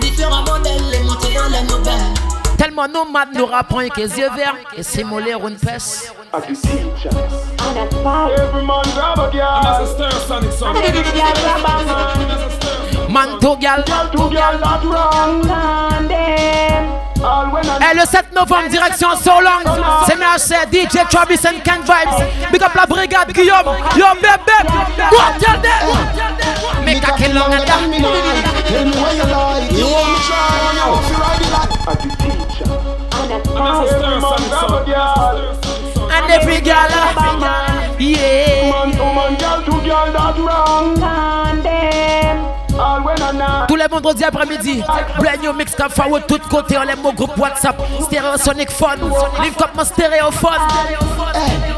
[0.00, 1.90] Différents modèles, les y'a les mauvais.
[2.56, 3.46] Tellement mat nous
[3.96, 6.10] les yeux verts Et c'est mon l'air une pèse
[13.10, 13.84] man to gal
[14.84, 15.42] wrong.
[17.80, 19.64] Et le 7 novembre direction Solong
[20.06, 22.50] C'est MHC DJ Travis and Ken Vibes.
[22.52, 23.76] Big up la brigade Guillaume.
[23.96, 24.58] Yo bébé.
[25.10, 25.60] What them
[26.84, 28.00] Make a kill long and you.
[29.76, 31.06] You want me try, you
[36.30, 36.60] every
[37.98, 41.45] Yeah girl girl that wrong.
[43.68, 44.82] Tous les vendredis après-midi
[45.18, 48.96] Brand new mix cap forward tout côté On l'aime au groupe WhatsApp Stéréosonic Fun
[49.42, 50.52] Link up mon stéréophone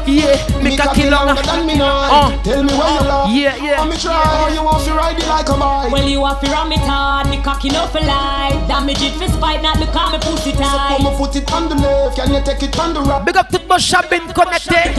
[0.07, 2.07] Yeah Make a kill long Tell me now.
[2.11, 2.41] Oh.
[2.43, 3.29] Tell me where you like.
[3.29, 5.91] Yeah yeah Want me try, you want to ride it like a bike.
[5.91, 8.57] Well, you have to ram it hard, me cocky no for life.
[8.67, 10.97] Damage it for spite, not because me pussy So tight.
[10.97, 13.23] put my foot it on the left, can you take it on the right?
[13.25, 14.93] Big up tout mon chabine connecté.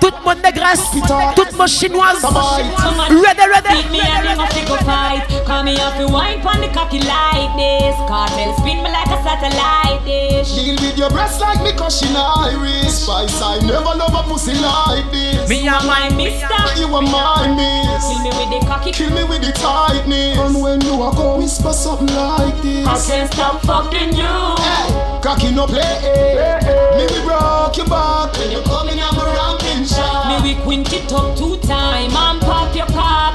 [0.00, 0.90] Toute mon négresse
[1.36, 5.13] Toute mon chinoise Ready Beat ready me and them a go fight.
[5.46, 7.96] Call me up to wine pon the cocky like this.
[8.08, 10.54] Cartel spin me like a satellite dish.
[10.54, 14.54] Deal with your breasts like me cause she Irish Spice, I never love a pussy
[14.54, 18.66] like this Me and My mister, But you are my miss kill me with the
[18.66, 18.92] cocky.
[18.92, 22.96] Kill me with the tightness And when you are go whisper something like this I
[23.06, 24.36] can't stop fucking you.
[24.62, 26.96] Hey, cocky no play eh.
[26.96, 30.92] Me we broke your back When you coming I'm a ramping shot Me we quint
[30.92, 33.33] it up two time and pop your cock.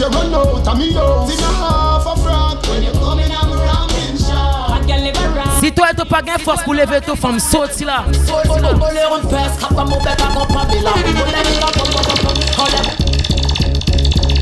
[0.00, 4.16] You run out of me house In a half a frack When you coming I'm
[4.16, 5.60] shot I can live around.
[5.60, 8.04] Si toi t'as pas gain force pour lever ton femme saute si là.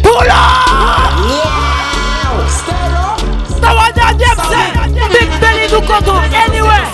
[0.03, 0.45] Poula
[3.61, 4.71] Ça va dernier c'est
[5.11, 5.83] Big Belly nous
[6.47, 6.89] anywhere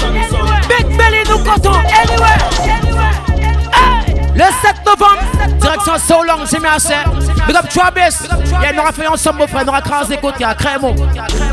[0.68, 2.93] Big Belly nous anywhere!
[4.34, 6.94] Le 7 novembre, direction So Long, j'ai mis assez.
[7.46, 8.28] Big up Travis.
[8.60, 9.62] Yeah, nous aura fait ensemble, mon frère.
[9.62, 10.54] Nous aura crasé à.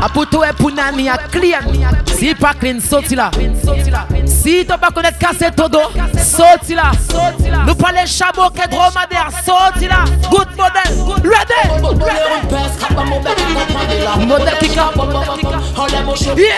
[0.00, 1.64] Aputo e punani a clean.
[4.46, 5.80] Si tu pas connaître casser ton dos,
[6.76, 6.92] là.
[7.66, 10.04] Nous parlons les chameaux qui est dromadaire, sorti là.
[10.30, 10.84] Good model,
[11.24, 11.84] ready.
[14.24, 14.94] Modèle qui cap.
[16.36, 16.52] Yeah!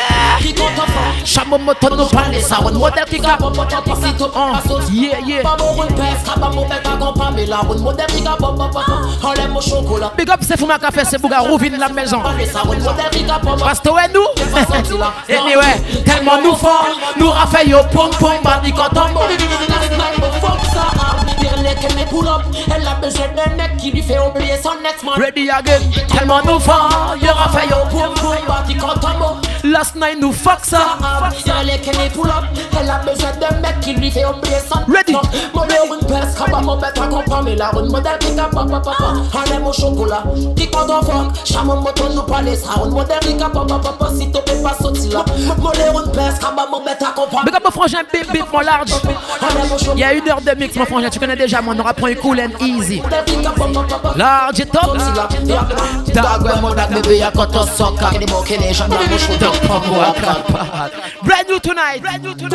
[1.25, 2.09] Chameau moto nous.
[4.93, 5.43] Yeah, yeah.
[10.17, 12.23] Big up, c'est Café, c'est Bouga Rouvine la.
[15.29, 16.87] Anyway, tellement nous fort,
[17.19, 19.09] nous raffaille au pom pom, bandi quand on
[22.75, 25.15] Elle a besoin d'un mec qui ex-man.
[25.17, 25.81] Ready again,
[26.13, 30.61] tellement nous fort, you raffaille au pom pom, bandi quand on Last night nous fuck
[30.63, 30.97] ça.
[34.89, 35.13] Ready.
[35.13, 35.17] Une.
[35.55, 36.09] On on une.
[47.45, 48.91] Big up mon frangin, big mon large.
[49.95, 52.09] Il y a une heure de mix mon frangin, tu connais déjà mon aura prend
[52.23, 53.03] cool and easy.
[54.17, 54.97] Large et top.
[56.15, 57.67] Dog mon dog bébé a quand on
[58.59, 59.58] les gens dans.
[61.23, 62.01] Brand new tonight.
[62.01, 62.51] Brand new tonight.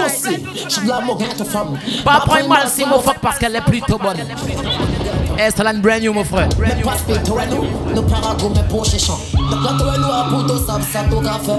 [2.04, 4.18] Pas prendre mal si mon fuck parce qu'elle est plutôt bonne.
[5.38, 6.50] Est talent brand new mon frère.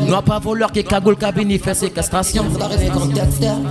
[0.07, 2.45] Nous pas voleur qui cagoule cabine fait séquestration.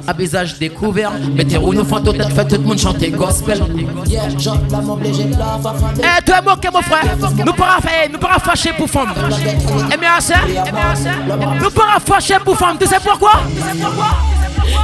[0.08, 3.64] À visage découvert, mettez nous font tout tête fait tout le monde chanter gospel.
[6.00, 9.14] Eh toi moqué mon frère, nous pas faire, nous pas fâcher pour femme.
[9.92, 10.36] Eh bien ça,
[11.62, 12.78] nous pas fâcher pour femme.
[12.80, 13.32] Tu sais pourquoi?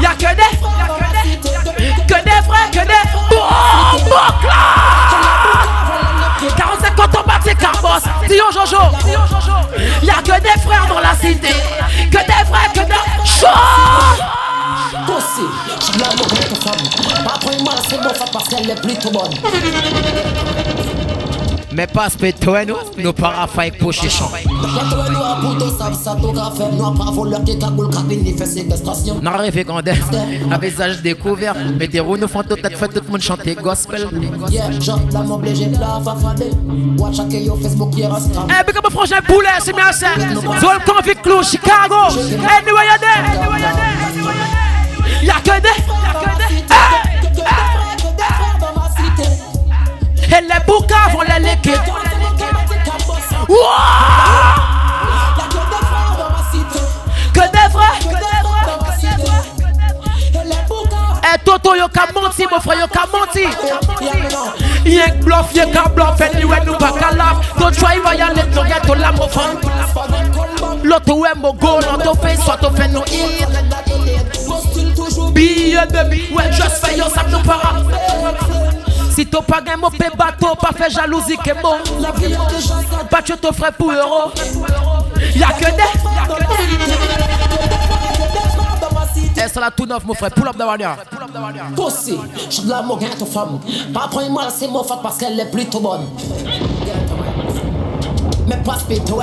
[0.01, 1.08] Y'a que des,
[2.07, 3.45] que des frères, que des bon,
[4.05, 4.15] bon,
[6.55, 8.03] 45 quand on ses carbos.
[8.27, 8.81] Sion Jojo.
[10.03, 11.49] Y'a que des frères dans la cité.
[12.11, 13.47] Que des frères, que des chauds.
[15.05, 15.47] Pussy,
[15.81, 16.83] je l'aime ta femme.
[17.63, 19.33] Moi c'est bon parce qu'elle est plutôt bonne
[21.79, 24.29] mais pas toi nous, para faire poche champ.
[29.21, 29.77] N'a rêvé quand
[30.51, 34.09] à visage découvert, mais des roues nous font tout fait tout le monde chanter gospel.
[38.49, 40.07] Eh, big up frangin poulet, c'est bien ça.
[40.59, 42.01] Zol Convict Clou, Chicago.
[42.57, 42.78] Anyway,
[62.39, 63.43] menti mon frère yo ka menti
[64.85, 66.21] Y'a que bluff y'a ka bluff.
[66.21, 69.27] Anyway nous pas qu'à lave Don't try va y aller nous get to la mon
[69.27, 69.59] femme
[70.83, 71.79] L'autre ouais mon go
[72.43, 73.47] soit tu fais hit
[75.33, 77.73] Billet de billet Ouais just fais yo ça nous para
[79.15, 81.75] si t'as pas gagné mon bateau, pas fait jalousie que bon.
[83.09, 84.31] Pas tu ton frère pour euro.
[85.35, 87.38] Y'a que des.
[89.47, 90.31] C'est la tout neuf, mon frère.
[90.31, 90.55] Pull up
[91.75, 92.17] Pussy,
[92.49, 93.59] je la mon gain femme.
[93.93, 96.07] Pas prendre mal, c'est mon faute parce qu'elle est plutôt bonne.
[98.47, 98.79] Mais pas.
[98.89, 99.15] Quand tout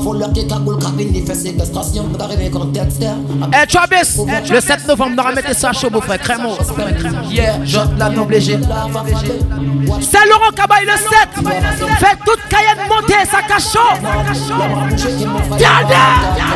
[0.00, 0.30] voleur
[1.26, 2.04] fait séquestration.
[2.52, 3.02] Contexte.
[3.02, 6.18] Eh, Travis, le 7 novembre, nous remettez ça chaud, mon frère.
[6.18, 6.56] Crémo.
[7.30, 7.78] Yeah, je
[8.18, 8.58] obligé.
[10.00, 11.08] C'est Laurent Cabaye le 7.
[11.98, 13.38] Fait toute Cayenne monter, ça.
[15.56, 16.48] Viens, viens,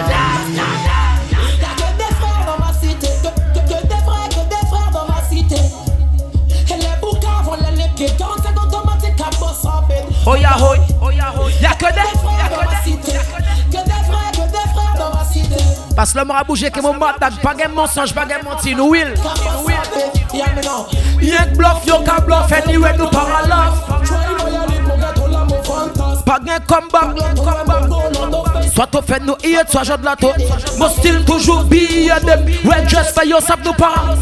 [10.25, 11.51] Oh ya hoi, oh ya hoi.
[11.61, 15.57] Y'a que des, y'a que des, que des frères, que des frères dans ma cité.
[15.97, 18.91] Parce que l'homme a bougé que mon matak, pas de mensonge, pas de mentir, nous
[18.91, 19.15] will.
[20.33, 23.27] Y'a que bluff, y'a qu'un bluff, anyway nous par.
[26.25, 27.15] Pas de combat,
[28.75, 30.33] Soit tu fais nous hit, soit je de la tôt.
[30.79, 34.17] Mon style toujours billet de Ouais, just fait yo, ça nous parle.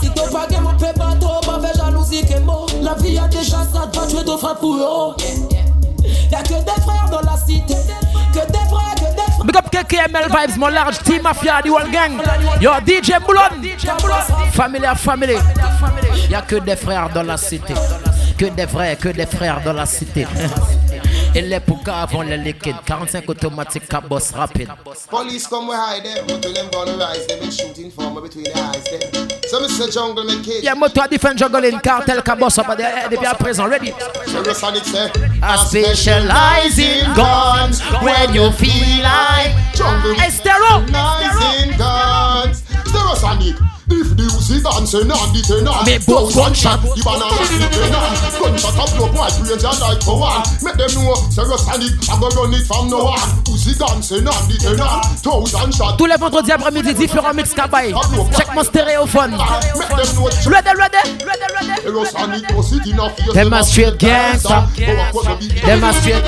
[0.00, 2.66] Si tu pas de mon pépato, pas fait jalousie que moi.
[2.80, 5.22] La vie a déjà ça te va, je vais t'offrir pour eux.
[6.30, 7.74] Y'a que des frères dans la cité.
[8.32, 9.44] Que des frères, que des frères.
[9.44, 12.12] Big up KKML Vibes, mon large team mafia, the whole gang.
[12.60, 13.42] Yo, DJ Boulon.
[14.52, 15.36] Family à family.
[16.30, 17.74] Y'a que des frères dans la cité.
[18.42, 20.26] Que des frères, que des frères dans la cité.
[21.32, 22.74] Et les poukas avant les liquides.
[22.84, 24.68] 45 automatiques, cabosse rapide.
[25.08, 28.42] Police come we hide them, but to them gonna rise, they been shooting from between
[28.42, 29.28] the eyes them.
[29.48, 30.64] So say jungle me kid.
[30.64, 33.92] Yeah, moto a different jungle in cartel cabosse, be at present ready.
[34.54, 35.08] Sonic say,
[35.40, 40.16] I specialize in guns when you feel like jungle.
[40.28, 40.84] Stereo.
[40.88, 42.64] Specialize in guns.
[42.86, 43.54] Stereo sonic.
[43.92, 48.74] If the Uzi dancing on the tenant Me both gunshot The banana the tenant Gunshot
[48.80, 50.42] a blow boy brains and like for one.
[50.62, 53.20] Make them know Stereosonic I go run it from no one.
[53.48, 55.96] Uzi dancing on the tenant Thousand shot.
[55.98, 57.94] Tous les vendredis après-midi, différents mix cabaye.
[58.36, 59.36] Check mon stéréophone.
[60.46, 60.98] Ready, ready,
[63.32, 63.98] Them a straight.
[63.98, 66.22] Them a straight!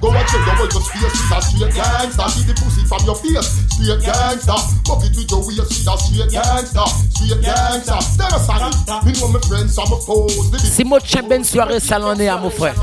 [0.00, 3.60] Go and check the just a straight gangster See the pussy from your face.
[3.76, 4.56] Straight gangster.
[4.88, 6.88] Fuck it with your waist She's a straight gangster.
[7.12, 8.00] Straight gangster.
[8.00, 12.36] Stereosonic Me know my friends I'm a foes The Si moi tiens soirée salonnée à
[12.36, 12.74] mon frère.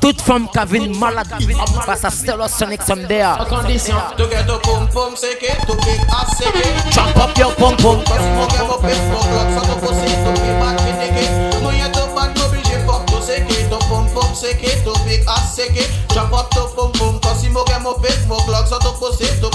[0.00, 1.28] Toute femme qui a vu une malade
[1.84, 3.24] face à Stellar Sonic Someday.
[3.48, 3.94] Condition.
[4.16, 6.64] To get a pum pum seke, to big ass seke.
[6.90, 8.02] Jump up your pum pum.
[8.04, 11.62] Cause mo get mo pes mo glock, so no pussy to be bad kineke.
[11.62, 14.70] Mo yet to bad no bridge fuck to seke, to pum pum seke,
[15.26, 15.84] ass seke.
[16.14, 17.64] Jump up to pum pum, cause mo
[18.98, 19.48] pussy to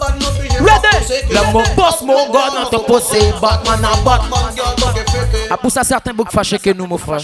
[0.00, 0.28] bad no
[0.64, 1.04] Ready?
[1.04, 1.32] seke.
[1.32, 3.32] Le mon boss, mon gars, dans ton possé.
[3.40, 4.54] Batman à Batman.
[5.50, 7.20] A pour ça, certains boucs fâchés que nous, mon frère.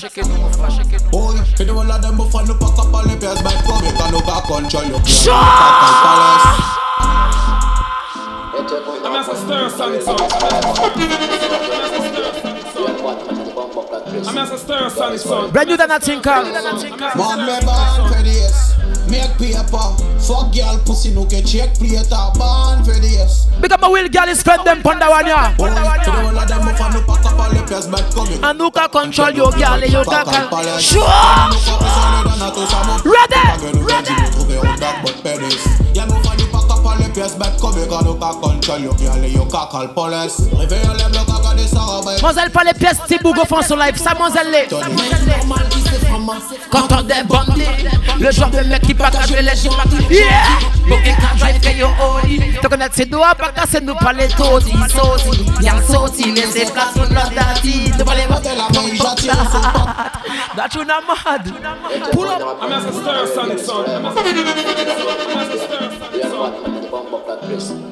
[1.10, 3.64] Boy, for the whole of them and no pack up all the pairs back
[4.12, 4.94] no control you.
[9.02, 9.34] I'm a
[13.24, 13.39] stir.
[13.92, 15.50] I'm as a stir sonic song.
[15.50, 16.30] Brand new than a tinker.
[16.30, 18.76] Man, me born for this.
[19.10, 19.98] Make paper.
[20.22, 22.38] Fuck girl pussy no get check plate up.
[22.38, 23.46] Born for this.
[23.60, 25.52] Big up my will girl is friend them panda one ya.
[25.56, 28.06] Boy, for the whole of them buff and no pack up all the pairs back
[28.12, 28.44] from it.
[28.44, 30.68] And who can control your girl, eh, you can Palace.
[30.68, 30.78] Eh.
[30.78, 31.50] Sure.
[33.02, 33.42] Ready?
[33.82, 34.14] Ready?
[35.94, 36.06] Yeah,
[37.10, 40.42] pièces bêtes comme quand nous pas contrôle yo girl yo caca le police.
[40.52, 42.10] Réveille les blocs à garder rabat.
[42.12, 44.68] Mademoiselle pas les pièces, petit bougon font son live, ça mademoiselle les.
[46.70, 47.64] Quand on des bandits,
[48.18, 49.70] le genre de mec qui partage les gens.
[50.10, 50.26] Yeah!
[50.88, 50.98] Pour
[51.60, 52.40] que yo oli.
[52.60, 54.28] Tu connais ces doigts, pas casser nous les
[57.08, 57.32] notre
[58.26, 59.34] voter la main, j'attire
[60.56, 61.52] That you not mad.
[62.12, 62.58] Pull up.
[62.60, 63.84] I'm as a stir sonic song.
[63.86, 64.22] I'm as a
[65.58, 65.90] sonic.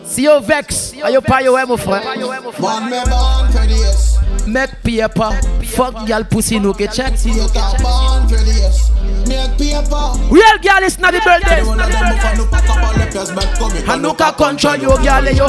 [0.04, 2.02] Si yo vex, ayo pa yo, frère?
[2.16, 4.07] Me born.
[4.48, 5.30] Make paper,
[5.62, 7.12] fuck girl pussy no get check.
[7.24, 8.90] You can born for this.
[9.28, 10.16] Make paper.
[10.30, 11.62] Real girl is not the birthday.
[11.62, 14.14] One of them buff and no pack up all the pièces bêtes comme And no
[14.14, 15.48] can control yo girl yo.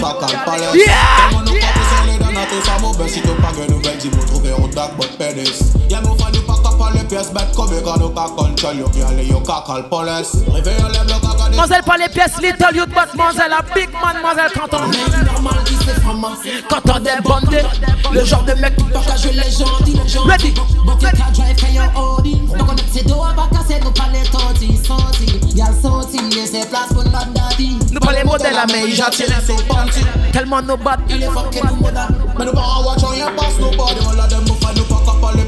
[0.75, 1.31] Yeah!
[1.31, 1.49] Yeah!
[6.79, 8.95] Nous pas les pas trouver un dark but pénis.
[8.95, 9.27] Yeah, me fan you pack up all the pièces bêtes comme quand nous pas girl
[9.27, 10.31] yo caca le police.
[10.47, 13.89] Réveille les blocs à garder Mademoiselle pas les pièces little youth but mademoiselle a big
[13.91, 14.89] man mademoiselle quand on
[16.69, 17.65] quand on des bandés
[18.13, 19.65] le genre de mec qui partage les gens
[20.25, 20.53] Ready?
[27.91, 29.27] Nous pas les modèles mais j'attire
[30.31, 32.07] Tellement nos battes Il est fucking mother.
[32.37, 33.99] Mais nous pas watch on nobody.
[34.05, 34.88] All of them move nous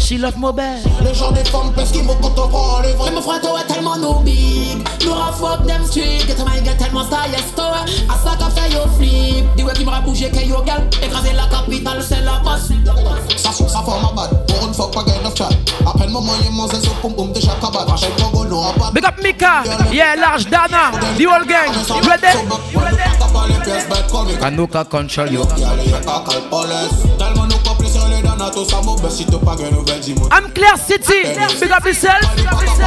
[0.00, 3.10] She love mobile Le genre des femmes parce qu'ils on prend les vrais.
[3.12, 4.82] Mon frère, toi, tellement no big.
[5.04, 6.26] No a fuck them street.
[6.26, 7.84] Get my get tellement style, yes, toi.
[8.08, 9.46] A ça qu'a fait yo flip.
[9.56, 10.88] Dis ouais qui bougé que yo gal.
[11.02, 12.72] Écraser la capitale, c'est la bosse.
[13.36, 14.46] Ça, ça forme ma bad.
[14.46, 15.50] Pour une fois, pas gain of chat.
[17.02, 17.88] Pom pom de chaque cabane.
[17.88, 18.90] Rachel à pas.
[18.92, 21.72] Big up Mika Yeah large Dana The whole gang
[22.06, 22.26] Ready
[24.42, 27.49] And no can control you plus sur les
[30.32, 31.22] I'm Clear City.
[31.60, 32.20] Big up yourself.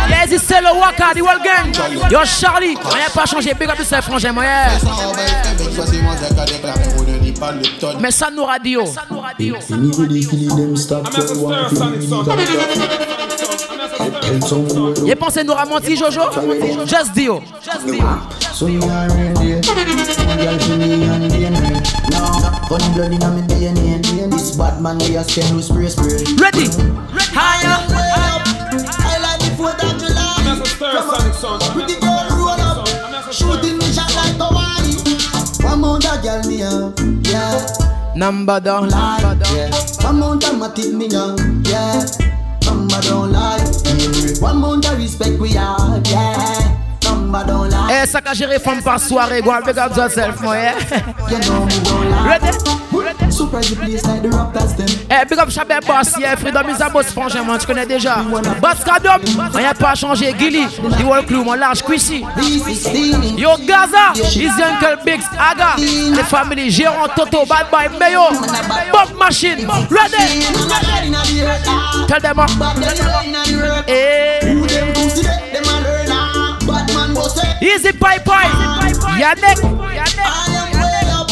[0.09, 1.71] Yeah this c'est le Waka The whole gang.
[2.09, 3.53] Yo Charlie Rien pas changé.
[3.53, 4.69] Big up yourself frangin moi yeah.
[7.99, 8.83] Mais ça nous radio.
[15.05, 16.21] Y'a pensé nous ramonti Jojo?
[16.85, 17.41] Just Dio.
[17.63, 18.03] Just Dio.
[22.23, 22.63] So you are ready.
[22.63, 22.63] Girl, she me and DNA.
[22.63, 24.31] Now, funny blood in my DNA.
[24.31, 26.23] This bad man we a skin with spray spray.
[26.39, 26.67] Ready?
[27.35, 27.83] Higher.
[28.89, 30.35] I like the Fourth of July.
[30.39, 31.75] I'm a stir.
[31.75, 32.87] With the girl roll up,
[33.33, 34.95] shooting me shot like Hawaii.
[35.67, 38.15] One more that girl me uh, up, uh, yeah.
[38.15, 39.19] Number don't lie,
[39.53, 39.71] yeah.
[40.05, 42.05] One more that matic me young, yeah.
[42.65, 43.57] Number don't lie.
[43.57, 44.39] yeah.
[44.41, 46.72] One more that respect we are, yeah.
[47.89, 50.73] Eh, ça qu'a géré femme par soirée, go and up yourself, moi, yeah.
[55.09, 56.35] Eh, big up Chabert Boss, yeah.
[56.35, 56.89] Freedom is a
[57.57, 58.17] tu connais déjà.
[58.61, 58.83] Boss
[59.65, 60.35] a pas changé.
[60.37, 61.81] Gilly, The Wall Crew, mon large.
[63.37, 65.75] Yo, Gaza, his uncle Biggs, Aga.
[65.77, 68.29] The family, Jérôme, Toto, Bad Boy, Mayo.
[68.91, 70.43] Bob Machine, ready?
[72.07, 72.51] Tell them up.
[73.87, 74.62] Eh.
[77.73, 78.49] Easy pie pie.
[79.17, 79.57] Yannick.
[79.97, 80.19] Yannick.
[80.19, 81.27] I am way up.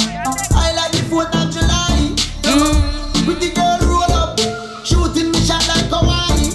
[0.57, 2.15] I like the 4th of July.
[2.41, 3.27] Mm.
[3.27, 4.39] With the girl roll up.
[4.83, 6.49] Shooting me shot like Hawaii.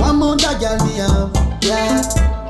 [0.00, 1.34] One more that girl me up.
[1.60, 2.02] Yeah.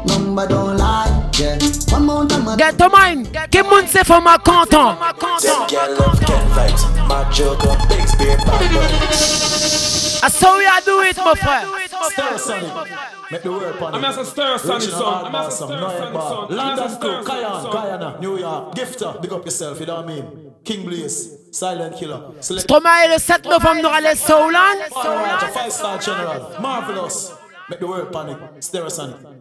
[0.05, 1.31] Number don't lie.
[1.39, 1.57] Yeah.
[1.89, 3.24] One more that Get to mine.
[3.51, 4.99] Qui moun se fò ma content.
[5.41, 6.85] Them girl love get vibes.
[7.09, 9.86] My joke up big spear bad
[10.27, 11.68] That's how we do it, my friend.
[12.11, 12.91] Stir Sonic.
[13.31, 13.99] Make the word upon it.
[13.99, 15.24] I'm as a stir Sonic son.
[15.27, 16.57] I'm as a stir Sonic son.
[16.57, 18.74] London crew, Cayenne, Guyana, New York.
[18.74, 20.53] Gifter, big up yourself, you know what I mean?
[20.64, 22.20] King Blaze, Silent Killer.
[22.41, 24.79] Stromae le 7 novembre nous allons Soulan.
[24.91, 25.39] Soulan.
[25.55, 26.61] Five star general.
[26.61, 27.33] Marvelous.
[27.70, 28.37] Make the word panic.
[28.59, 29.36] Stir Sonic.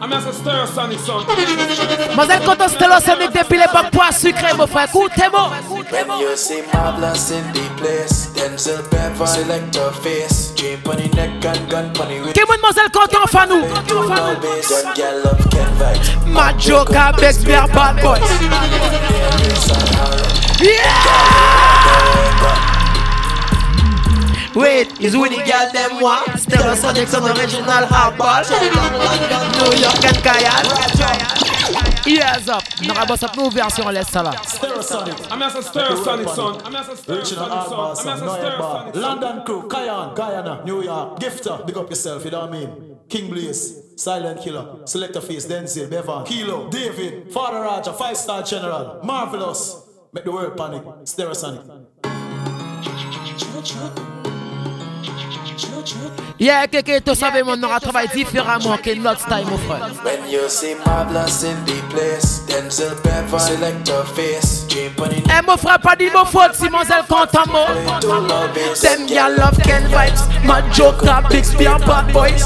[0.00, 1.24] I'm as a stir Sonic son.
[2.14, 4.88] Mazel content Stir Sonic depuis l'époque poids sucré, mon frère.
[4.88, 5.50] Écoutez-moi.
[5.90, 10.52] When you see marvelous in the place, Denzel Bevan select your face.
[10.54, 12.34] Dream on the neck and gun on the waist.
[12.34, 13.62] Qui mademoiselle content fanou?
[13.86, 16.10] Them girl love Ken vibes.
[16.26, 18.18] My joker begs me a bad boy.
[20.60, 22.77] Yeah!
[24.58, 26.24] Wait, is with the girl them one?
[26.34, 28.42] Stereosonics on original hardball.
[29.54, 30.66] New York and Cayenne.
[32.08, 32.64] Ears up.
[32.82, 34.32] N'aura boss up nos versions, laisse ça là.
[34.42, 35.14] Stereosonic.
[35.30, 36.60] I'm as a Stereosonic son.
[36.64, 37.94] I'm as a Stereosonic son.
[38.00, 39.00] I'm as a Stereosonic son.
[39.00, 41.20] London crew, Cayenne, Guyana, New York.
[41.20, 42.96] Gifter, big up yourself, you know what I mean?
[43.08, 48.98] King Blaze, Silent Killer, Selector Face, Denzel, Bevan, Kilo, David, Father Roger, Five Star General,
[49.04, 49.84] Marvelous.
[50.12, 50.82] Make the world panic.
[51.04, 51.62] Stereosonic.
[56.38, 59.90] Yeah, Keke, tu savais, mon aura travaillé différemment que notre style, mon frère.
[60.04, 64.66] When you see marvelous in the place, Denzel Bevan, select your face.
[64.70, 67.66] Eh, mon frère, pas dit mon faute, si mon zèle content, moi.
[68.80, 72.44] Them girl love Ken vibes, my joker, big spear, bad boys.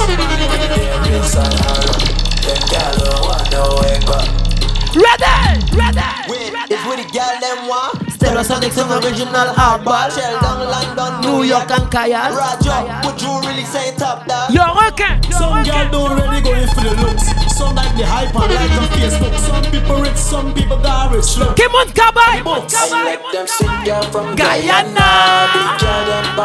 [4.94, 5.60] Ready!
[5.74, 6.00] Ready!
[6.28, 8.01] Wait, it's with the girl them want.
[8.22, 10.06] Stereosonics on original hardball.
[10.14, 12.30] Sheldon, London, New York and Kaya.
[12.30, 14.46] Roger, would you really say top dog?
[14.54, 15.18] You're okay.
[15.34, 17.26] Some girl don't really go in for the looks.
[17.50, 19.34] Some like the hype and like on Facebook.
[19.42, 21.36] Some people rich, some people garbage.
[21.36, 21.56] Look.
[21.56, 22.46] Come on, Kabay!
[22.46, 25.50] I like them sick girl from Guyana.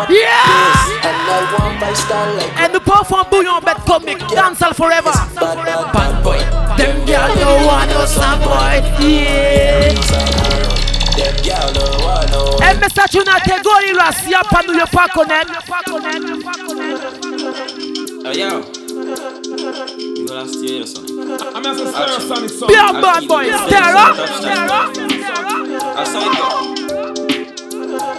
[0.10, 1.06] Yeah!
[1.06, 4.18] And I want my style like And the perform bouillon bed comic.
[4.34, 5.14] Dance all forever.
[5.14, 6.42] Bad boy.
[6.82, 8.82] Them girl no want no sound boy.
[9.06, 10.87] Yeah.
[12.62, 15.54] Un message on a te gorilla si y'a pas nous y'a pas connaître.
[18.34, 18.62] yo.
[21.56, 22.68] I'm as a star sonic song.
[22.68, 23.46] Be a bad boy.
[23.46, 24.14] Stara.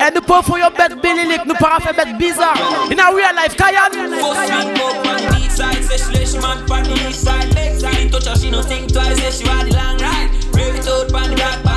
[0.01, 2.57] And the pour for your bed Billy Lick, nous para faire bed bizarre.
[2.91, 3.93] In a real life, Kayan.
[8.11, 11.13] Touch her, she no think twice Say she want the long ride Rev it out
[11.13, 11.68] pan the black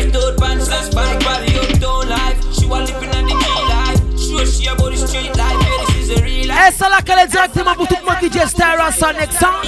[0.00, 3.46] bike it out pan the spike Body uptown life She want living on the G
[3.68, 4.00] life.
[4.18, 5.56] Sure she about the street life.
[5.60, 6.74] Yeah, this is a real life.
[6.76, 9.64] Ça là qu'elle est directement pour tout le DJ Styra Sonic Sound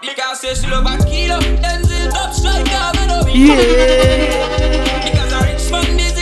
[0.00, 1.38] Because say she love a kilo.
[1.38, 2.92] Denzel top striker,
[3.26, 5.04] me Yeah.
[5.04, 6.21] Because a rich man, this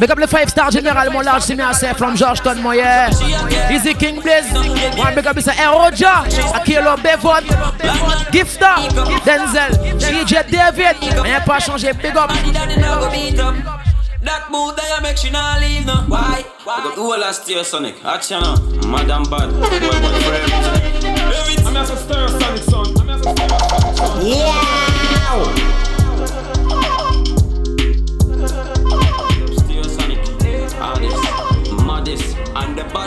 [0.00, 3.10] Big up le 5 star general, mon large senior from Georgetown, moi yeah.
[3.70, 4.46] Easy King Blaze,
[4.96, 7.44] one big up is a Akilo Bevon,
[8.30, 8.76] Gifta,
[9.24, 12.30] Denzel, DJ David, rien pas changé, big up.
[14.22, 15.86] That mood there make she not leave.
[16.08, 16.44] Why?
[16.64, 17.62] Why?
[17.62, 17.94] Sonic?
[18.04, 18.42] Action,
[18.90, 19.50] Madam Bad.
[21.66, 22.86] I'm as a stir Sonic son.
[22.98, 23.48] I'm a stir
[23.96, 25.87] son.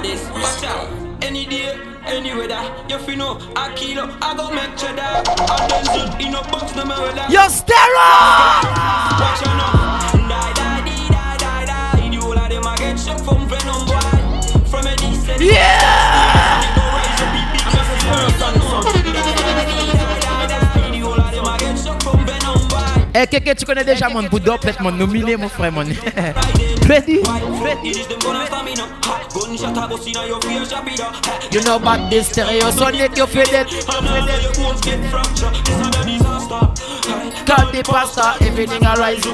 [0.02, 0.90] Watch out.
[1.22, 1.78] Any day,
[2.08, 2.60] any weather.
[2.90, 5.22] If you know, I kill up, I go make cheddar.
[5.38, 7.30] I in a box, no matter what.
[7.30, 8.10] Yo, Stera!
[9.22, 10.28] Watch out now.
[10.28, 12.18] Die, die, die, die, die, die.
[12.18, 13.58] Of them, I get shot from boy.
[14.72, 15.40] From a decent.
[15.40, 15.81] Yeah!
[23.32, 25.84] Keke, tu connais déjà mon boudou, peut-être mon nominé, mon frère, mon.
[26.90, 27.22] Ready?
[31.50, 33.68] You know about this stereo, so net you feel it.
[37.46, 39.26] Cut the pasta, everything alright.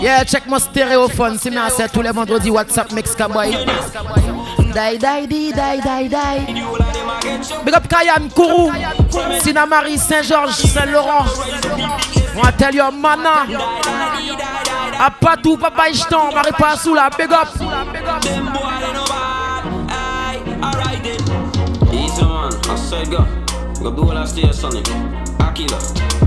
[0.00, 3.50] Yeah, check mon stéréophone, c'est bien c'est tous les vendredis WhatsApp Mix Cowboy.
[3.50, 6.54] Die, die, die, die, die, die.
[7.64, 8.70] Big up Kayam, Kourou,
[9.42, 11.24] Sinamari, Saint-Georges, Saint-Laurent.
[11.72, 13.46] On va tell your mana.
[14.98, 17.48] A Patou, Papa Ishtan, Marie Passou là, big up.
[21.92, 23.24] Easy man, I said go.
[23.82, 24.84] Go do all I stay Sonic.
[25.38, 25.78] Akila,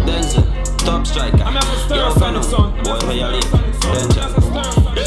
[0.06, 0.46] Denzel,
[0.78, 1.38] Top Striker.
[1.96, 2.42] Yo, Venom,
[2.84, 3.52] boy, where you live?
[3.82, 4.99] Danger.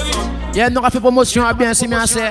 [0.55, 2.31] Yeah, nous on a fait promotion à bien, c'est c'est.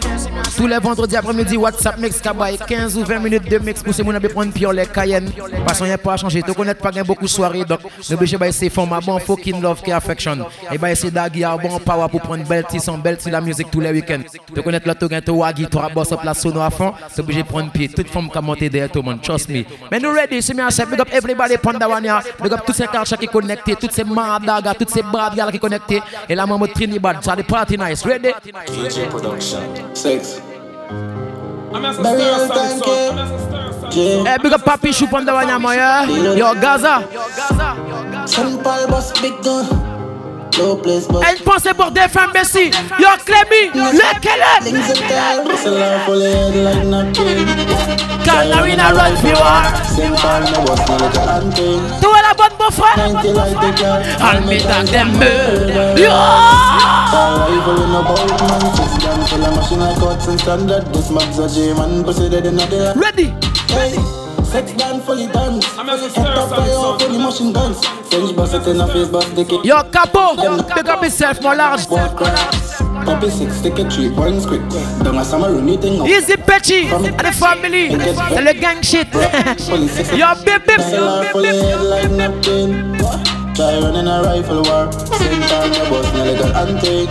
[0.55, 4.03] Tous les vendredis après-midi, WhatsApp Mix Kabaye, 15 ou 20 minutes de mix pour ces
[4.03, 5.31] gens qui prendre pion les Cayenne.
[5.65, 6.43] Parce qu'on n'y a pas à changer.
[6.43, 9.81] Tu connais pas beaucoup de soirées, donc nous obligés de ces formats bon, fucking love,
[9.81, 10.37] qui affection.
[10.71, 13.91] Et bah, essayer d'aguer bon power pour prendre belle son belle la musique tous les
[13.91, 14.21] week-ends.
[14.53, 17.41] Tu connais là, tu gagnes ton wagi, tu rabosses la sono à fond, tu obligé
[17.41, 17.89] de prendre pied.
[17.89, 19.63] Toute forme qui a monté derrière tout le monde, trust me.
[19.89, 23.27] Mais nous ready, c'est c'est big up everybody, Pandawania, big up tous ces cartes qui
[23.27, 26.01] connectés, toutes ces madagas, toutes ces brades qui connectés.
[26.29, 28.31] Et la maman Trinidad, ça des party nice, ready?
[28.67, 29.63] DJ Production.
[29.95, 30.41] Six.
[32.03, 32.79] Burial time
[33.91, 36.03] Eh, big up Papi Chou Pandawanya, moya.
[36.35, 37.03] Yo, Gaza.
[38.27, 38.63] St.
[38.63, 39.65] Paul boss big gun.
[39.65, 39.79] Low place boss.
[39.79, 40.00] Et une
[41.43, 42.71] pensée pour des femmes bessie.
[42.99, 44.21] Yo, Clémy, le
[48.23, 49.15] Canarina run
[49.93, 50.09] Tu es
[52.21, 52.95] la bonne mon frère.
[54.21, 55.19] I'll meet at them
[62.95, 63.60] Ready.
[63.71, 64.21] Hey.
[64.51, 65.61] Sex gun fully done.
[65.61, 65.87] Head
[66.37, 67.79] up fire off fully machine guns.
[68.09, 69.63] French boss it in a face boss dick it.
[69.63, 70.35] Yo, Capo,
[70.75, 71.87] big up yourself, mon large.
[71.87, 74.69] Copy six, stick a three, boring script.
[75.03, 76.05] Down a summer room meeting.
[76.05, 79.07] Easy Petchy, and the family, and the gang shit.
[80.13, 80.81] Yo, bip bip.
[81.31, 82.97] fully head like napkin.
[83.55, 84.91] Try running a rifle war.
[84.91, 87.07] Same time the boss nearly got hunting.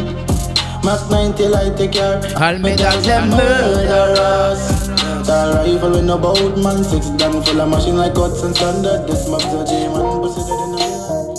[0.84, 2.20] Mac 90 light take care.
[2.36, 4.89] I'll make that them murderers.
[5.30, 6.82] Tall rifle with no boat man.
[6.82, 9.06] Six gun full of machine like cuts and standard.
[9.06, 10.18] This mob's a J man.
[10.18, 10.90] Pussy dead in a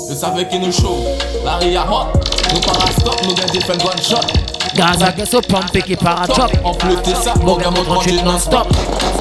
[0.08, 1.04] Je savais qu'il nous chaud,
[1.44, 2.08] Larry a hot
[2.54, 4.26] Nous parastop, nous gagne different gunshot
[4.76, 8.68] Gaza get so pumpé qui parachop En plus de ça, mon gars mon 38 non-stop.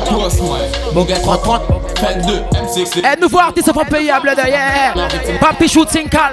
[0.07, 0.59] Cross moi,
[0.95, 1.61] mon gars 30-30
[1.97, 4.95] Fait 2, M6 Et nouveau artiste from payable derrière.
[5.41, 6.31] Papi shooting cal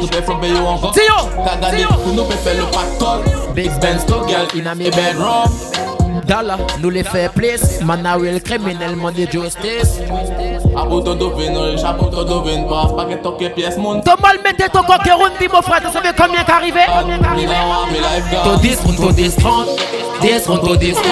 [0.00, 1.84] Nous paye from payer encore Tio T'as gagné,
[2.14, 3.54] nous peut faire le pactole.
[3.54, 5.83] Big Benz to girl, in a bedroom
[6.80, 7.80] nous les fait place.
[7.82, 10.00] Manawil criminel, man de justice.
[10.76, 14.00] Abouton devine, le chapeau te passe pas que ton pièce mon.
[14.00, 16.80] Ton mal mettez ton coqueron, dis mon frère, tu savais combien qu'arrivé?
[18.44, 19.68] Ton 10, on ton 10, 30.
[20.20, 21.04] 10, on ton 10, 30.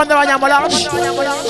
[0.00, 0.88] Pandora Nyama Large.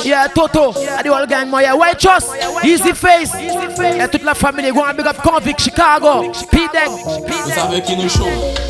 [0.05, 1.61] Yeah, Toto, and the whole gang, moi.
[1.61, 2.35] Yeah, White Trust,
[2.65, 3.33] Easy Face.
[3.79, 6.91] Yeah, toute la famille, les grands big up Convict, Chicago, P-Deng.
[6.91, 8.27] Vous savez qui nous chaud.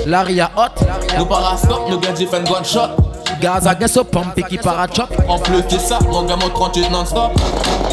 [0.07, 0.85] Laria Hot.
[1.17, 2.91] Nous parastop, nous gars, fait gunshot.
[3.41, 5.09] Gaz à gain se pompe et qui para chop.
[5.27, 7.33] En plus de ça, mon gars monte 38 non-stop.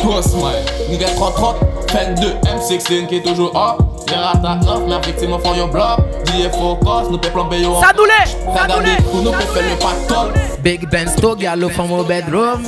[0.01, 1.55] Toi, smile, nous gars 30-30,
[1.93, 2.27] 22
[2.59, 3.86] M16 qui est toujours up.
[4.09, 5.99] Les ratas off, mes victimes font yon bloc.
[6.25, 9.39] DJ Focus, nous peut plomber yon Ça nous l'est, ça nous l'est Pour nous peut
[9.39, 10.33] faire le pactole.
[10.63, 12.63] Big Ben Stogallo from our bedroom.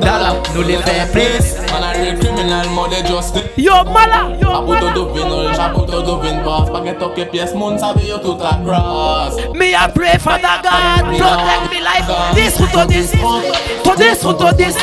[0.00, 3.42] Dalla, nous les fait place On a real criminal, mode justice.
[3.56, 6.80] Yo mala, yo Apoto dovin, chapoto dovin Pas pas.
[6.80, 11.04] Que toque pièce, moun sabe yo tout la cross Me I pray for the God.
[11.16, 12.34] Protect me life.
[12.34, 14.76] This route to this To this route to this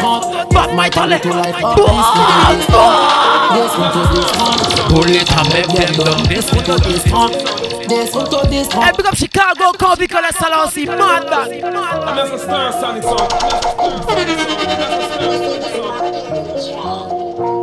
[0.49, 1.23] But my talent
[4.91, 5.93] Bullet a make them
[6.27, 6.51] This
[7.87, 12.71] This Hey big up Chicago Come because let's all see Mad I'm just a star
[12.73, 13.03] sonic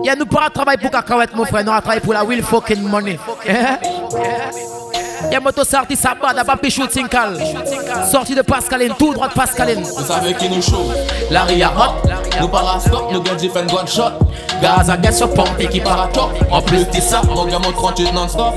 [0.05, 3.19] Yeah, nous pas travailler pour cacahuète, mon frère, nous travailler pour la real fucking money.
[3.27, 4.78] Moto
[5.31, 7.39] Yamoto Sarti Sabada, Bapi Tinkal.
[8.11, 9.83] Sortie de Pascaline, tout droit de Pascaline.
[9.83, 10.97] Vous savez qui nous chauffe
[11.31, 12.09] Larry Hot,
[12.41, 14.13] nous parastop, nous gars fait gunshot.
[14.63, 16.09] Gaza gars sur pompe et qui part.
[16.51, 18.55] En plus, t'es ça, mon gars, mon 38 non-stop.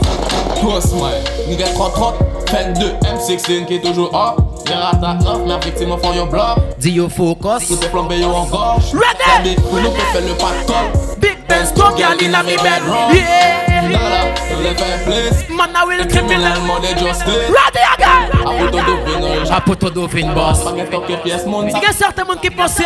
[0.62, 2.14] Toi, smile, nous gars 30-30,
[2.51, 4.51] 22 M16 qui est toujours up.
[4.72, 7.09] Gen rata naf, men viktim yon blok Di yo
[8.07, 8.47] te yo an
[9.84, 9.89] le
[11.19, 13.11] Big Benz go gyal in a mi bedroom
[13.91, 14.22] Dada,
[14.63, 18.32] le fe plis Man a wil kriminal, man de justice Ready again!
[18.47, 20.63] Apoto do vin Apoto do vin boss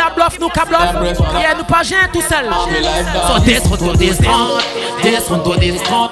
[0.02, 0.90] a bluff, nou ka bluff
[1.38, 1.70] Ye nou
[2.10, 2.50] tout sel
[3.30, 4.58] So this one to this one
[5.04, 6.10] This one to this one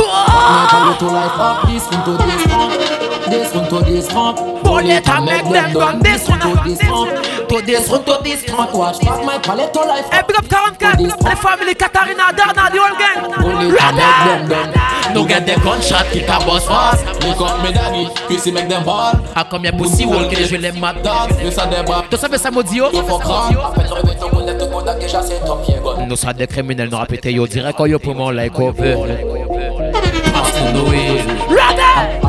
[3.29, 4.37] This one to this trump.
[4.63, 5.99] Bullet and make them run.
[5.99, 7.11] This one to this trump.
[7.49, 8.73] To this one to this trump.
[8.73, 10.05] Watch pass my palette to life.
[10.11, 10.95] Hey, big up 44.
[10.97, 11.75] Big up the family.
[11.75, 13.19] Katarina, Darna, the whole gang.
[13.41, 14.93] Bullet and make them run.
[15.13, 17.05] No get the gunshot, kick a boss fast.
[17.23, 19.13] Look up me daddy, pussy make them ball.
[19.13, 21.29] I ah, come here pussy wall, que je l'aime ma dog.
[21.43, 22.09] Nous ça des bap.
[22.09, 22.85] Tout ça fait ça modio.
[22.85, 22.89] Oh.
[22.93, 22.97] Oh.
[22.97, 23.57] Tout faut crâne.
[23.63, 25.75] Après ton revêtement, on est tout content que j'assais ton pied.
[26.07, 28.95] Nous ça des criminels, nous répétez yo direct oh, yo pour mon like au peu.
[30.33, 30.85] Passe nous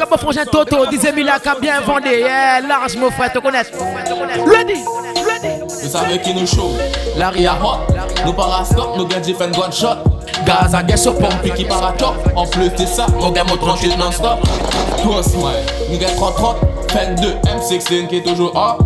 [0.00, 2.08] up mon frangin Toto, 10 000 qui a bien vendu.
[2.08, 3.70] Yeah, large mon frère, te connaître.
[4.46, 4.84] Ready,
[5.26, 5.66] ready.
[5.82, 6.72] Vous savez qui nous chaud
[7.16, 7.80] Larry a hot
[8.24, 9.96] Nous para stop, nous gagne different gunshot
[10.44, 13.96] Gaz à gaz sur pompe qui para top En plus ça, mon gars mon 38
[13.96, 14.40] non-stop
[15.02, 16.56] Toi smile, nous gagne 30
[16.90, 18.85] Fen 2, M16 qui est toujours up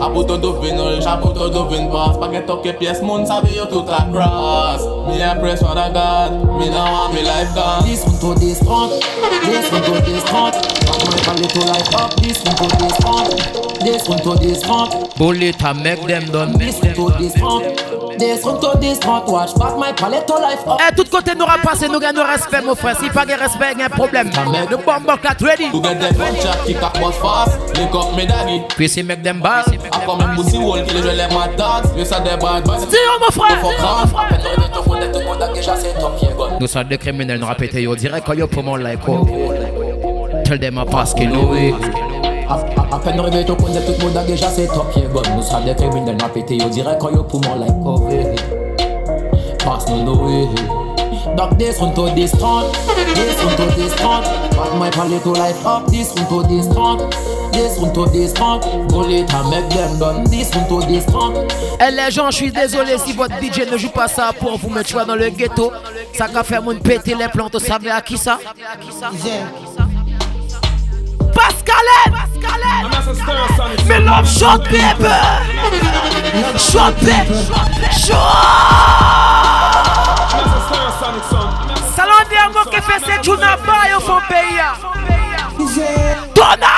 [0.00, 2.16] A bout an do vin rich, a bout an do vin boss.
[2.16, 6.88] Paket ok piyes moun sabi yo tout akras Mi apres fwa da gad, mi nan
[6.88, 7.84] an mi life gone.
[7.84, 9.00] 10 moun to 10 30,
[9.44, 12.66] 10 moun to 10 30 Pak mwen pan li to life up, 10 moun to
[12.80, 17.06] 10 30 10 moun to 10 30 Bullet a mek dem don, 10 moun to
[17.20, 17.89] 10 30
[18.20, 21.58] this, run to this, not watch Back my palette all life Eh, tout côté n'aura
[21.58, 22.96] pas, c'est nous gagnons respect, mon frère.
[22.98, 24.30] Si pas de respect, y'a un problème.
[24.70, 25.70] Nous bombe clat ready.
[25.70, 27.58] To get them from chat, kick up boss fast.
[27.76, 31.08] Lick up me daddy Chrissy make them bad I come and pussy wall, kill je
[31.08, 34.40] les matas You say they bad, but Dis-moi mon frère, dis-moi mon frère.
[36.60, 39.26] Nous sommes des criminels, nous répétons direct quand yo promo like oh.
[40.44, 41.74] Tell them I pass kill no way
[42.50, 45.06] à peine réveillé, tout connaît tout le monde a déjà ses top pieds.
[45.12, 48.08] Gone Nous sommes des criminels, n'a pété yo direct quand yo pour mon like oh
[49.64, 50.48] Pass no no way
[51.36, 52.72] Back this one to this front
[53.14, 56.66] This one to this front Back my palette to life up This one to this
[56.72, 57.00] front
[57.52, 61.36] This one to this front Bullet and make them done This one to this front
[61.82, 64.68] Eh les gens, je suis désolé si votre DJ ne joue pas ça pour vous
[64.68, 65.72] mettre dans le ghetto.
[66.12, 68.38] Ça va faire mon péter les plantes, vous savez à qui ça?
[71.64, 75.20] Pascalen And that's a star song Me love short paper!
[76.58, 77.42] Short paper!
[77.92, 78.80] Short
[81.94, 84.74] Salon de amour que fait cette de n'a pas Eu vou peia
[86.34, 86.76] Dona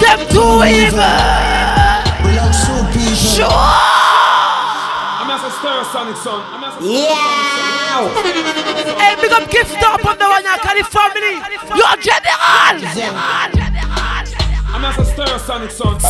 [0.00, 1.32] Them too evil
[3.14, 3.52] Short
[5.20, 6.42] I'm as a star sonic song
[6.80, 7.51] Yeah!
[7.92, 11.36] At the Yeah Hey big up gift up on the one Cali family.
[11.76, 12.32] Yo general.
[14.74, 16.00] I'm at the stir sonic son.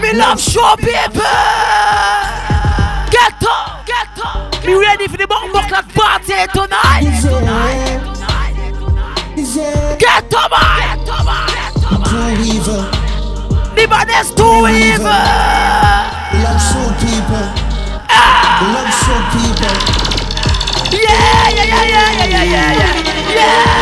[0.00, 1.20] Me love show people.
[3.10, 3.86] Get up.
[3.86, 4.64] Get up.
[4.64, 7.02] Me ready for the bomb clock party tonight.
[9.98, 10.98] Get up man.
[10.98, 11.58] Get up man.
[12.10, 12.84] Too evil.
[13.74, 15.50] The man is too evil.
[16.42, 17.59] Love so people.
[18.72, 19.76] Luxury people.
[20.92, 22.94] Yeah, yeah, yeah, yeah, yeah, yeah, yeah, yeah.
[23.34, 23.80] yeah.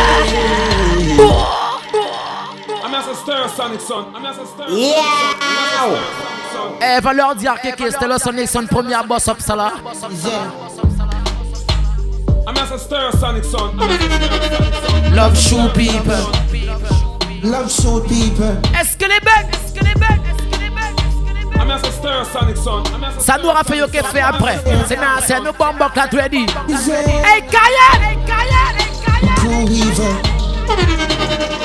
[2.83, 3.81] I'm a Sonic
[6.81, 9.73] Eh, va leur dire que c'était le Sonic Son première boss up ça a.
[15.13, 16.13] Love show people.
[17.43, 18.57] Love show people.
[18.79, 20.21] Est-ce que les bugs, est-ce que les bugs,
[23.19, 24.59] ça nous aura fait que fait après.
[24.87, 26.45] C'est maintenant, c'est nous bombe clat ready.
[26.47, 28.01] Hey, Kayenne!
[28.01, 28.77] Hey, Kayenne!
[28.77, 30.15] Hey, Too evil.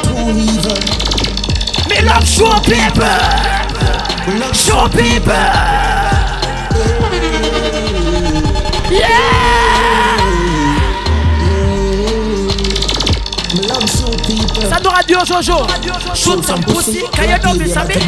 [0.03, 0.81] Too evil.
[1.89, 3.21] Me love show people.
[4.53, 5.85] Show people.
[8.91, 9.74] Ça
[14.83, 15.67] nous radio Jojo.
[16.15, 17.03] Shoot some pussy.
[17.13, 17.75] Can you know this?
[17.75, 17.99] Turn it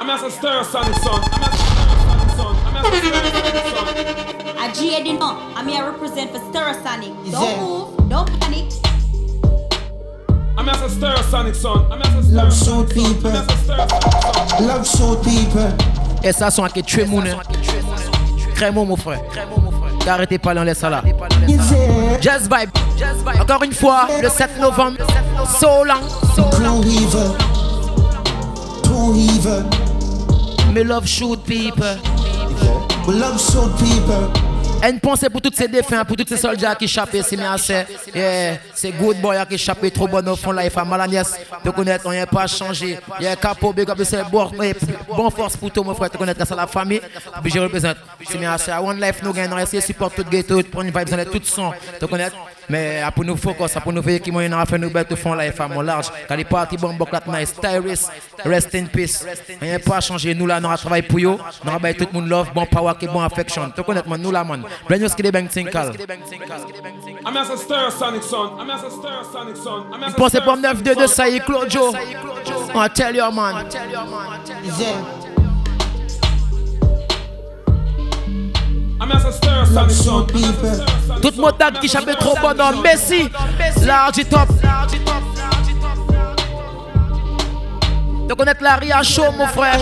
[0.00, 1.20] I'm as a stir son, son.
[1.32, 2.56] I'm as a stir son.
[2.66, 3.60] I'm as a stir
[5.04, 5.18] son.
[5.18, 5.26] No.
[5.56, 6.40] I'm here represent for
[6.82, 7.12] Sonic.
[7.30, 8.72] Don't move, don't panic.
[10.56, 11.92] I'm as a stir Sonic son.
[11.92, 13.30] I'm as a stir Love so people.
[14.60, 15.72] Love so people.
[16.22, 17.34] Et ça sont avec Tremoune.
[18.54, 19.20] Crémo mon frère.
[20.10, 21.02] Arrêtez pas, laisse ça là.
[22.20, 22.70] Jazz Vibe.
[23.40, 24.98] Encore une fois, le 7 novembre.
[25.60, 26.00] So long.
[26.34, 27.32] Too evil.
[28.82, 29.64] Too evil.
[30.74, 31.96] Me love shoot people.
[33.06, 34.49] We love shoot people.
[34.82, 37.84] Une pensée pour tous ces défunts, pour tous ces soldats qui échappent, c'est bien assez.
[38.74, 41.34] C'est good boy qui échappent trop bon au fond là, il faut mal à nièce.
[41.64, 42.98] De connaître, on n'a pas changé.
[43.18, 43.74] Il y a un capot,
[44.04, 47.00] c'est bon, force pour tout mon frère, de connaître ça la famille.
[47.44, 47.96] Je représente,
[48.28, 48.72] c'est bien assez.
[48.72, 51.72] One life, nous gagnons, on essaie de supporter tout ghetto, prendre une vibe, tout son,
[52.00, 52.36] de connaître.
[52.70, 55.52] Mais pour nous focus, pour nous veiller qui m'ont fait nous bêtes fond là, il
[55.52, 56.06] faut mon large.
[56.28, 58.06] Quand les parties bon, bon, nice, Tyrus,
[58.44, 59.26] rest in peace.
[59.60, 61.38] N'a pas changé, nous là, nous avons travaillé pour eux.
[61.64, 63.70] Nous avons tout le monde love, bon power, bon affection.
[63.74, 64.62] Tu connais, nous là, man.
[64.86, 65.92] Bring us the bank tinkle.
[67.26, 68.58] I'm as a stir sonic son.
[68.58, 69.86] I'm as a stir sonic son.
[69.92, 71.92] I'm as a Pensez pas 9 2 de ça, Claudio.
[71.92, 73.66] I tell you, man.
[79.00, 80.26] As a stir sonic son.
[81.22, 83.28] Tout mon tag qui chapait trop bon dans Messi.
[83.84, 84.48] Large top.
[88.28, 89.80] De connaître la Ria Show, mon frère.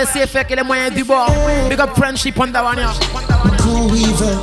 [0.00, 1.32] Essayé de faire que les moyens du bord.
[1.68, 2.92] Big up friendship on yeah.
[3.58, 4.38] Too evil.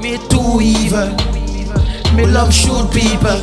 [0.00, 1.10] Me too evil.
[2.14, 3.40] Me love shoot people.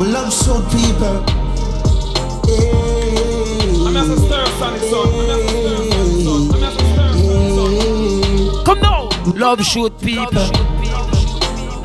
[0.00, 1.22] We love shoot people.
[3.86, 5.08] I'm as a stir sonic son.
[5.14, 5.83] I'm as a stir
[9.26, 10.44] Love shoot people.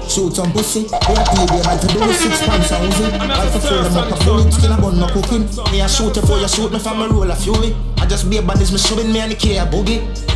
[0.10, 3.20] Shoot some pussy, we a play game, I to do with six pants and Uzi
[3.20, 5.46] I for fill them up a bullet, skin a bun no cooking.
[5.72, 7.76] Me a shoot you for you shoot me from a roll of fury.
[7.98, 10.29] I just be a bandits, me shooting me and the care boogie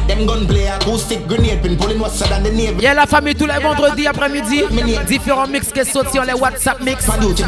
[2.43, 2.81] The navy.
[2.81, 4.63] Yeah la famille tous les vendredis après-midi.
[5.07, 7.07] Différents mix qui sont sur les WhatsApp mix.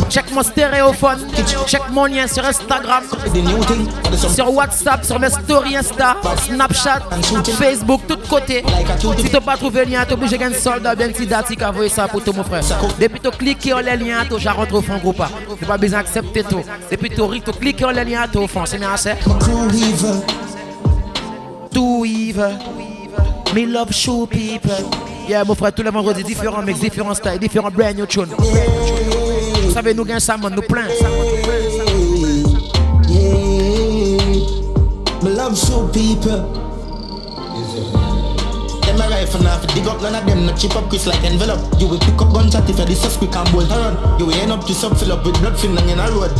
[0.09, 1.19] Check mon stéréophone.
[1.67, 3.03] Check mon lien sur Instagram.
[4.33, 7.01] Sur WhatsApp, sur mes stories Insta Snapchat,
[7.57, 8.63] Facebook, tout côté.
[9.17, 11.69] Si t'as pas trouvé le lien, t'es obligé de soldat bien petit dati qui a
[11.69, 12.63] envoyé ça pour tout mon frère.
[12.99, 15.21] Depuis tu cliques sur les liens, tu rentres au fond groupe
[15.59, 16.63] C'est pas besoin d'accepter tout.
[16.89, 19.13] Depuis tu cliques sur les liens, tu au fond, c'est bien assez
[21.75, 22.57] Too evil.
[23.53, 24.71] Me love show people.
[25.27, 28.33] Yeah, mon frère, tous les vendredis, différents mix, différents styles, différents brand new tunes.
[28.37, 30.87] Vous savez, nous gagnons ça, nous plein.
[35.21, 36.45] Me love show people.
[38.83, 41.59] Them a rifle for dig up none of them no chip up Chris like envelope
[41.81, 43.67] You will pick up gunshot if you this quick and bolt
[44.19, 46.31] You will end up to sub fill up with blood fin in a road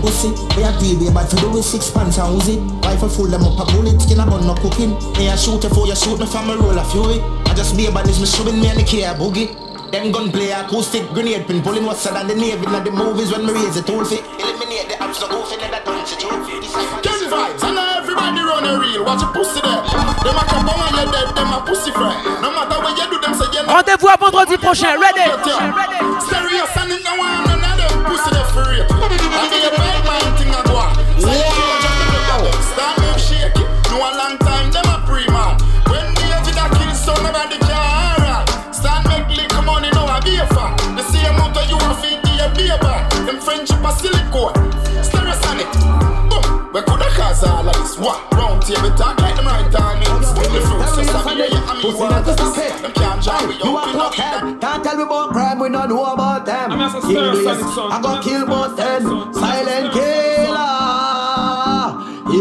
[0.00, 2.56] pussy, we a be bad for do six pants and Uzi.
[2.84, 4.94] Rifle full them up a bullet, skin a bun no cooking.
[5.18, 7.20] Me a shoot for you shoot me from a roll of fury.
[7.46, 9.54] I just be a badness me shooting me and the care boogie.
[9.92, 12.66] Them gunplay acoustic grenade pin pulling what's than the navy.
[12.66, 15.86] Now the movies when me raise the tool fi Eliminate the apps no goofy that
[15.86, 16.58] don't see trophy
[17.06, 19.78] Get the vibes, I know everybody run a real Watch your pussy there.
[20.26, 22.18] Them a come on you dead, them a pussy friend.
[22.42, 23.78] No matter what you do, them say you know.
[23.78, 25.22] Rendez-vous à vendredi prochain, ready?
[26.26, 28.86] Stereo sonic no one, them pussy there for real.
[28.90, 30.92] I be a bad man thing I go on.
[32.62, 33.68] Start move shake it.
[33.88, 35.56] Do a long time, them a pre-man.
[35.88, 38.44] When the edge that kill so nobody can run
[38.74, 40.74] Stand make lick money, no a be a fan.
[40.96, 44.12] The same amount of you a feed the be a back Them friendship a silicone
[44.12, 44.65] Stereo sonic Boom,
[46.76, 47.96] we coulda cause all of this.
[47.98, 48.30] What?
[48.34, 51.82] Round table talk like them right timings The fruits just a be a yeah, I
[51.82, 55.58] mean what Them can't join with you, we not them Can't tell me about crime,
[55.58, 56.72] we not know about them.
[56.72, 60.25] English, I go kill both them Silent killer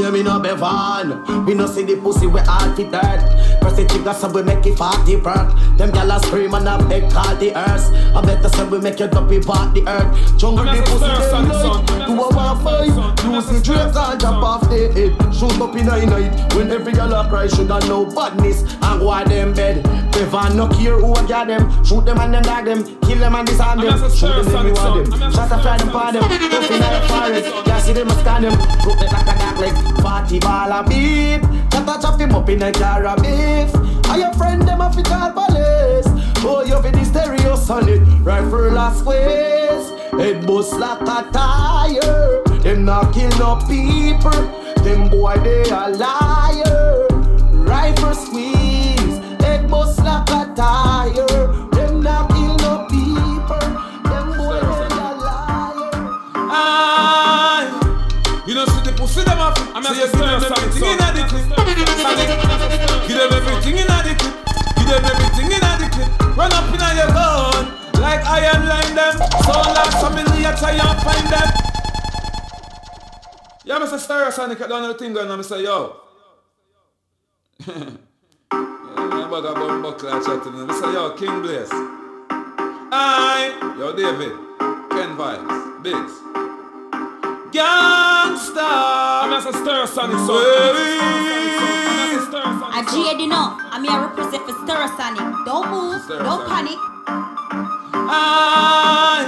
[0.06, 3.26] Hear me no bevan We no see the pussy we heart it dirt
[3.60, 5.50] Press the trigger so we make it party perk
[5.80, 7.90] Them gyal a scream and a beg call the earth.
[8.16, 10.38] I better say we make you dumpy part the earth.
[10.38, 12.94] Jungle the pussy them light Do a war fight.
[13.26, 15.34] Use the drapes and jump off the head.
[15.34, 18.62] Shoot up in a night When every gyal a cry shoulda know badness.
[18.62, 19.82] And go at them bed.
[20.14, 21.66] Bevan no care who a got them.
[21.84, 22.86] Shoot them and them dog them.
[23.02, 23.98] Kill them and disarm them.
[24.14, 25.32] Shoot them if you want them.
[25.34, 26.22] Shot a fly them for them.
[26.22, 27.68] Tough in the forest.
[27.68, 28.54] Yeah see them a stand them.
[28.84, 31.42] Broke it like a dark leg 40 ball a beat
[31.72, 33.74] Chat a chop him up in a jar of beef.
[34.10, 36.08] And your friend them a fi call police.
[36.44, 42.44] Oh you fi the stereo sonic Rifle last ways Head bust like a tire.
[42.62, 44.32] Them not kill no people.
[44.84, 47.08] Them boy they a liar.
[47.66, 51.25] Rifle squeeze Head bust like a tire
[59.06, 59.54] pussy them off.
[59.76, 61.46] I'm so you give them everything in the clip.
[63.06, 64.34] Give them everything in the clip.
[64.78, 66.10] Give them everything in the clip.
[66.36, 67.66] Run up in your gun
[68.02, 69.14] like iron line them.
[69.46, 71.50] So like some million try and find them.
[73.66, 73.98] Yeah, Mr.
[74.02, 75.40] Stereosonic, I don't know the thing going on.
[75.40, 76.02] I say, yo.
[77.68, 77.98] yeah,
[79.30, 80.70] bug a bum buckler chatting.
[80.70, 81.70] I say, yo, King Blaze.
[82.92, 83.76] Aye.
[83.80, 84.34] Yo, David.
[84.92, 85.84] Ken Vibes.
[85.84, 86.45] Biggs.
[87.56, 88.68] Gangsta.
[89.24, 90.36] I'm a Stereosonic, so.
[92.68, 93.56] I G know.
[93.72, 95.24] I'm here represent for Stereosonic.
[95.48, 96.04] Don't move.
[96.04, 96.76] Don't panic.
[98.12, 99.24] Aye.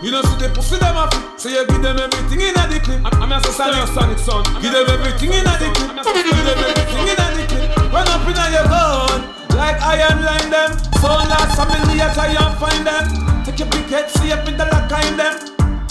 [0.00, 1.12] You know, see the pussy them up.
[1.38, 3.04] So you give them everything in a the clip.
[3.04, 4.44] I'm, I'm a sonic, sonic son.
[4.64, 5.92] Give them everything in a the clip.
[6.08, 7.92] Give them everything in a the clip.
[7.92, 9.28] Run up in a your gun.
[9.60, 10.72] Like iron line them.
[11.04, 13.44] So last a million try and find them.
[13.44, 15.36] Take your big head, see up in the lock in them.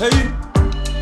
[0.01, 0.50] Hey.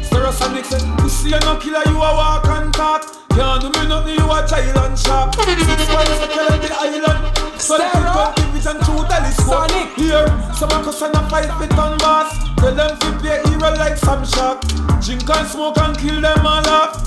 [0.09, 3.05] Stereosonic say, pussy you no killer, you a walk and talk.
[3.29, 5.35] Can't do me nothing, you a child and sharp.
[5.35, 7.61] Six points to kill the island.
[7.61, 9.69] So the kid got division through telescope.
[9.95, 10.25] Here,
[10.57, 12.33] someone cuss and a fight with on boss.
[12.57, 14.65] Tell them to play hero like some shark.
[14.99, 17.05] Drink and smoke and kill them all off.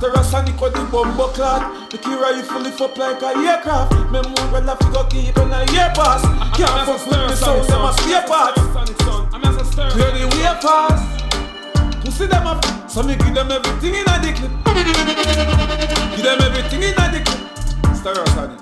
[0.00, 4.52] Stereosonic with the bumbo clot The key rifle lift up like a aircraft Me move
[4.52, 6.20] well I figure keep in a year pass
[6.54, 8.54] Can't fuck with me sound, them a stay apart
[9.96, 11.25] Clear the way fast
[12.16, 16.94] Pussy them up, so me give them everything in a dick Give them everything in
[16.96, 17.26] a dick
[17.92, 18.58] Stereosonic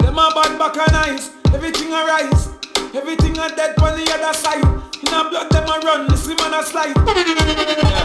[0.00, 2.48] Them a bad back and eyes Everything a rise
[2.94, 6.54] Everything a dead on the other side In a blood them a run, slim and
[6.54, 8.00] a slide yeah.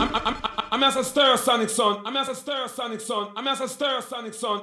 [0.00, 0.36] I'm, I'm, I'm,
[0.72, 2.00] I'm as a Stereosonic son.
[2.06, 3.28] I'm as a Stereosonic son.
[3.36, 4.62] I'm as a Stereosonic son.